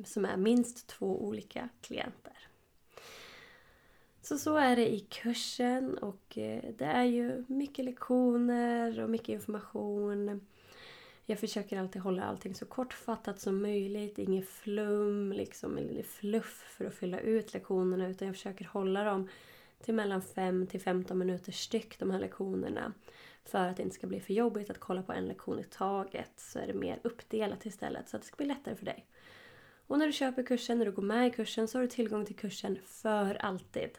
Som 0.06 0.26
är 0.26 0.38
minst 0.38 0.88
två 0.88 1.24
olika 1.24 1.70
klienter. 1.82 2.48
Så 4.28 4.38
så 4.38 4.56
är 4.58 4.76
det 4.76 4.94
i 4.94 5.00
kursen 5.00 5.98
och 5.98 6.38
eh, 6.38 6.63
det 6.78 6.86
är 6.86 7.04
ju 7.04 7.46
mycket 7.48 7.86
lektioner 7.86 9.04
och 9.04 9.10
mycket 9.10 9.30
information. 9.30 10.42
Jag 11.26 11.40
försöker 11.40 11.80
alltid 11.80 12.02
hålla 12.02 12.24
allting 12.24 12.56
så 12.56 12.66
kortfattat 12.66 13.40
som 13.40 13.62
möjligt. 13.62 14.20
Inget 14.20 14.50
flum 14.50 15.32
liksom, 15.32 15.78
eller 15.78 16.04
fluff 16.04 16.66
för 16.78 16.86
att 16.86 16.94
fylla 16.94 17.20
ut 17.20 17.54
lektionerna 17.54 18.08
utan 18.08 18.28
jag 18.28 18.36
försöker 18.36 18.66
hålla 18.66 19.04
dem 19.04 19.30
till 19.84 19.94
mellan 19.94 20.22
5 20.22 20.68
till 20.68 20.82
15 20.82 21.18
minuter 21.18 21.52
styck, 21.52 22.00
de 22.00 22.12
här 22.12 22.20
lektionerna. 22.20 22.94
För 23.44 23.68
att 23.68 23.78
det 23.78 23.84
inte 23.84 23.96
ska 23.96 24.08
bli 24.08 24.20
för 24.20 24.34
jobbigt 24.34 24.70
att 24.70 24.80
kolla 24.80 25.04
på 25.04 25.13
en 25.13 25.26
lektion 25.26 25.60
i 25.60 25.63
taget 25.63 26.32
så 26.36 26.60
är 26.60 26.68
det 26.68 26.74
mer 26.74 27.00
uppdelat 27.04 27.66
istället 27.66 28.10
så 28.10 28.16
att 28.18 28.22
det 28.22 28.28
ska 28.28 28.38
bli 28.38 28.46
lättare 28.46 28.76
för 28.76 28.86
dig. 28.86 29.06
Och 29.88 30.00
när 30.00 30.06
du 30.06 30.13
köper 30.13 30.44
kursen, 30.44 30.78
när 30.78 30.86
du 30.86 30.92
går 30.92 31.04
med 31.04 31.28
i 31.28 31.32
kursen 31.32 31.68
så 31.68 31.78
har 31.78 31.82
du 31.82 31.88
tillgång 31.88 32.26
till 32.26 32.36
kursen 32.36 32.78
för 32.86 33.36
alltid. 33.36 33.98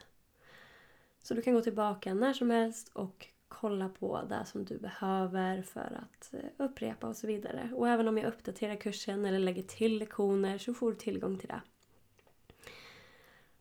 Så 1.29 1.35
du 1.35 1.43
kan 1.43 1.55
gå 1.55 1.61
tillbaka 1.61 2.15
när 2.15 2.33
som 2.33 2.51
helst 2.51 2.91
och 2.93 3.27
kolla 3.49 3.89
på 3.89 4.23
det 4.29 4.45
som 4.47 4.65
du 4.65 4.79
behöver 4.79 5.63
för 5.63 6.01
att 6.03 6.35
eh, 6.35 6.67
upprepa 6.67 7.07
och 7.07 7.17
så 7.17 7.27
vidare. 7.27 7.71
Och 7.75 7.89
även 7.89 8.09
om 8.09 8.19
jag 8.19 8.27
uppdaterar 8.27 8.77
kursen 8.77 9.25
eller 9.25 9.39
lägger 9.39 9.63
till 9.63 9.99
lektioner 9.99 10.59
så 10.59 10.75
får 10.75 10.91
du 10.91 10.97
tillgång 10.97 11.39
till 11.39 11.49
det. 11.49 11.61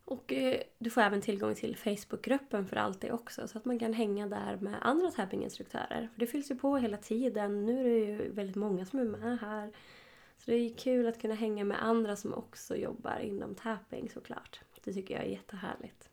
Och 0.06 0.34
eh, 0.34 0.62
du 0.80 0.90
får 0.90 1.02
även 1.02 1.22
tillgång 1.22 1.56
till 1.56 1.78
Facebookgruppen 1.78 2.68
för 2.68 2.76
allt 2.76 3.02
det 3.02 3.12
också 3.12 3.48
så 3.48 3.58
att 3.58 3.66
man 3.66 3.80
kan 3.80 3.94
hänga 3.94 4.28
där 4.28 4.58
med 4.58 4.76
andra 4.82 5.12
tappinginstruktörer. 5.12 6.10
För 6.14 6.20
det 6.20 6.28
fylls 6.28 6.52
ju 6.52 6.56
på 6.56 6.78
hela 6.78 6.98
tiden. 6.98 7.66
Nu 7.66 7.80
är 7.80 7.84
det 7.84 8.06
ju 8.06 8.32
väldigt 8.32 8.56
många 8.56 8.86
som 8.86 9.00
är 9.00 9.04
med 9.04 9.40
här. 9.40 9.72
Så 10.38 10.52
det 10.52 10.58
är 10.58 10.78
kul 10.78 11.08
att 11.08 11.22
kunna 11.22 11.36
hänga 11.36 11.64
med 11.64 11.84
andra 11.84 12.16
som 12.16 12.34
också 12.34 12.76
jobbar 12.76 13.20
inom 13.20 13.56
tapping 13.56 14.10
såklart. 14.10 14.60
Det 14.84 14.94
tycker 14.94 15.16
jag 15.16 15.24
är 15.24 15.30
jättehärligt. 15.30 16.10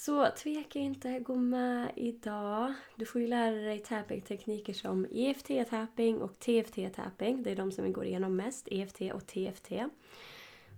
Så 0.00 0.28
tveka 0.36 0.78
inte, 0.78 1.18
gå 1.18 1.34
med 1.34 1.92
idag. 1.96 2.74
Du 2.96 3.06
får 3.06 3.20
ju 3.20 3.26
lära 3.26 3.56
dig 3.56 3.78
tapping-tekniker 3.78 4.72
som 4.72 5.06
EFT-tapping 5.06 6.20
och 6.20 6.38
TFT-tapping. 6.38 7.42
Det 7.42 7.50
är 7.50 7.56
de 7.56 7.72
som 7.72 7.84
vi 7.84 7.90
går 7.90 8.04
igenom 8.04 8.36
mest, 8.36 8.68
EFT 8.70 9.00
och 9.00 9.26
TFT. 9.26 9.72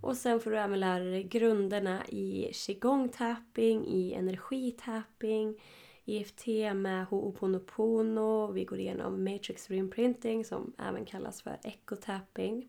Och 0.01 0.17
sen 0.17 0.39
får 0.39 0.51
du 0.51 0.59
även 0.59 0.79
lära 0.79 1.03
dig 1.03 1.23
grunderna 1.23 2.07
i 2.07 2.49
qigong-tapping, 2.53 3.85
i 3.85 4.13
energitapping, 4.13 5.61
EFT 6.05 6.47
med 6.75 7.05
Ho'oponopono. 7.05 8.51
Vi 8.51 8.65
går 8.65 8.79
igenom 8.79 9.23
Matrix 9.23 9.69
Reimprinting 9.69 10.45
som 10.45 10.73
även 10.77 11.05
kallas 11.05 11.41
för 11.41 11.57
Echo-tapping. 11.63 12.67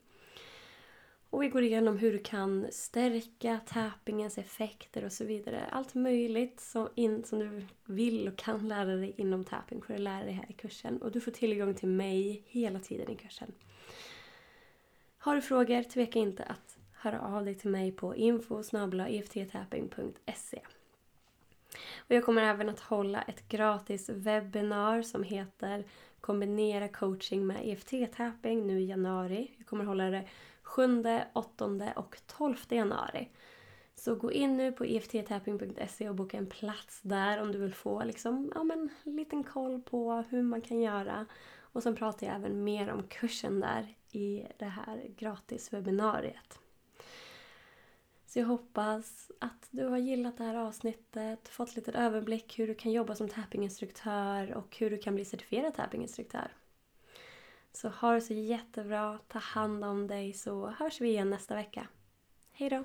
Och 1.32 1.42
vi 1.42 1.48
går 1.48 1.62
igenom 1.62 1.98
hur 1.98 2.12
du 2.12 2.18
kan 2.18 2.66
stärka 2.70 3.60
tappingens 3.66 4.38
effekter 4.38 5.04
och 5.04 5.12
så 5.12 5.24
vidare. 5.24 5.66
Allt 5.70 5.94
möjligt 5.94 6.60
som, 6.60 6.88
in, 6.94 7.24
som 7.24 7.38
du 7.38 7.66
vill 7.84 8.28
och 8.28 8.36
kan 8.36 8.68
lära 8.68 8.96
dig 8.96 9.14
inom 9.16 9.44
tapping 9.44 9.82
får 9.82 9.94
du 9.94 10.00
lära 10.00 10.24
dig 10.24 10.32
här 10.32 10.50
i 10.50 10.52
kursen. 10.52 11.02
Och 11.02 11.12
du 11.12 11.20
får 11.20 11.30
tillgång 11.30 11.74
till 11.74 11.88
mig 11.88 12.42
hela 12.46 12.78
tiden 12.78 13.10
i 13.10 13.16
kursen. 13.16 13.52
Har 15.18 15.34
du 15.34 15.42
frågor, 15.42 15.82
tveka 15.82 16.18
inte 16.18 16.44
att 16.44 16.78
höra 16.92 17.20
av 17.20 17.44
dig 17.44 17.54
till 17.54 17.70
mig 17.70 17.92
på 17.92 18.16
info 18.16 18.62
e 18.62 19.22
Och 21.96 22.14
jag 22.14 22.24
kommer 22.24 22.42
även 22.42 22.68
att 22.68 22.80
hålla 22.80 23.22
ett 23.22 23.48
gratis 23.48 24.08
webbinar 24.08 25.02
som 25.02 25.22
heter 25.22 25.84
Kombinera 26.20 26.88
coaching 26.88 27.46
med 27.46 27.56
EFT-tapping 27.64 28.66
nu 28.66 28.80
i 28.80 28.86
januari. 28.86 29.50
Jag 29.58 29.66
kommer 29.66 29.84
hålla 29.84 30.10
det 30.10 30.24
7, 30.72 31.04
8 31.32 31.92
och 31.96 32.16
12 32.26 32.56
januari. 32.68 33.28
Så 33.94 34.14
gå 34.14 34.32
in 34.32 34.56
nu 34.56 34.72
på 34.72 34.86
ifttapping.se 34.86 36.08
och 36.08 36.14
boka 36.14 36.36
en 36.36 36.46
plats 36.46 37.00
där 37.02 37.42
om 37.42 37.52
du 37.52 37.58
vill 37.58 37.74
få 37.74 38.04
liksom, 38.04 38.52
ja, 38.54 38.64
men, 38.64 38.88
en 39.04 39.16
liten 39.16 39.44
koll 39.44 39.82
på 39.82 40.24
hur 40.28 40.42
man 40.42 40.60
kan 40.60 40.80
göra. 40.80 41.26
Och 41.60 41.82
sen 41.82 41.96
pratar 41.96 42.26
jag 42.26 42.36
även 42.36 42.64
mer 42.64 42.90
om 42.90 43.02
kursen 43.02 43.60
där 43.60 43.96
i 44.10 44.46
det 44.58 44.64
här 44.64 45.06
gratiswebbinariet. 45.16 46.58
Så 48.26 48.38
jag 48.38 48.46
hoppas 48.46 49.30
att 49.38 49.68
du 49.70 49.86
har 49.86 49.98
gillat 49.98 50.38
det 50.38 50.44
här 50.44 50.56
avsnittet, 50.56 51.48
fått 51.48 51.76
lite 51.76 51.92
överblick 51.92 52.58
hur 52.58 52.66
du 52.66 52.74
kan 52.74 52.92
jobba 52.92 53.14
som 53.14 53.28
tappinginstruktör 53.28 54.54
och 54.54 54.76
hur 54.78 54.90
du 54.90 54.98
kan 54.98 55.14
bli 55.14 55.24
certifierad 55.24 55.74
tappinginstruktör. 55.74 56.52
Så 57.72 57.88
ha 57.88 58.14
det 58.14 58.20
så 58.20 58.34
jättebra, 58.34 59.18
ta 59.28 59.38
hand 59.38 59.84
om 59.84 60.06
dig 60.06 60.32
så 60.32 60.66
hörs 60.78 61.00
vi 61.00 61.08
igen 61.08 61.30
nästa 61.30 61.54
vecka. 61.54 61.86
Hejdå! 62.52 62.84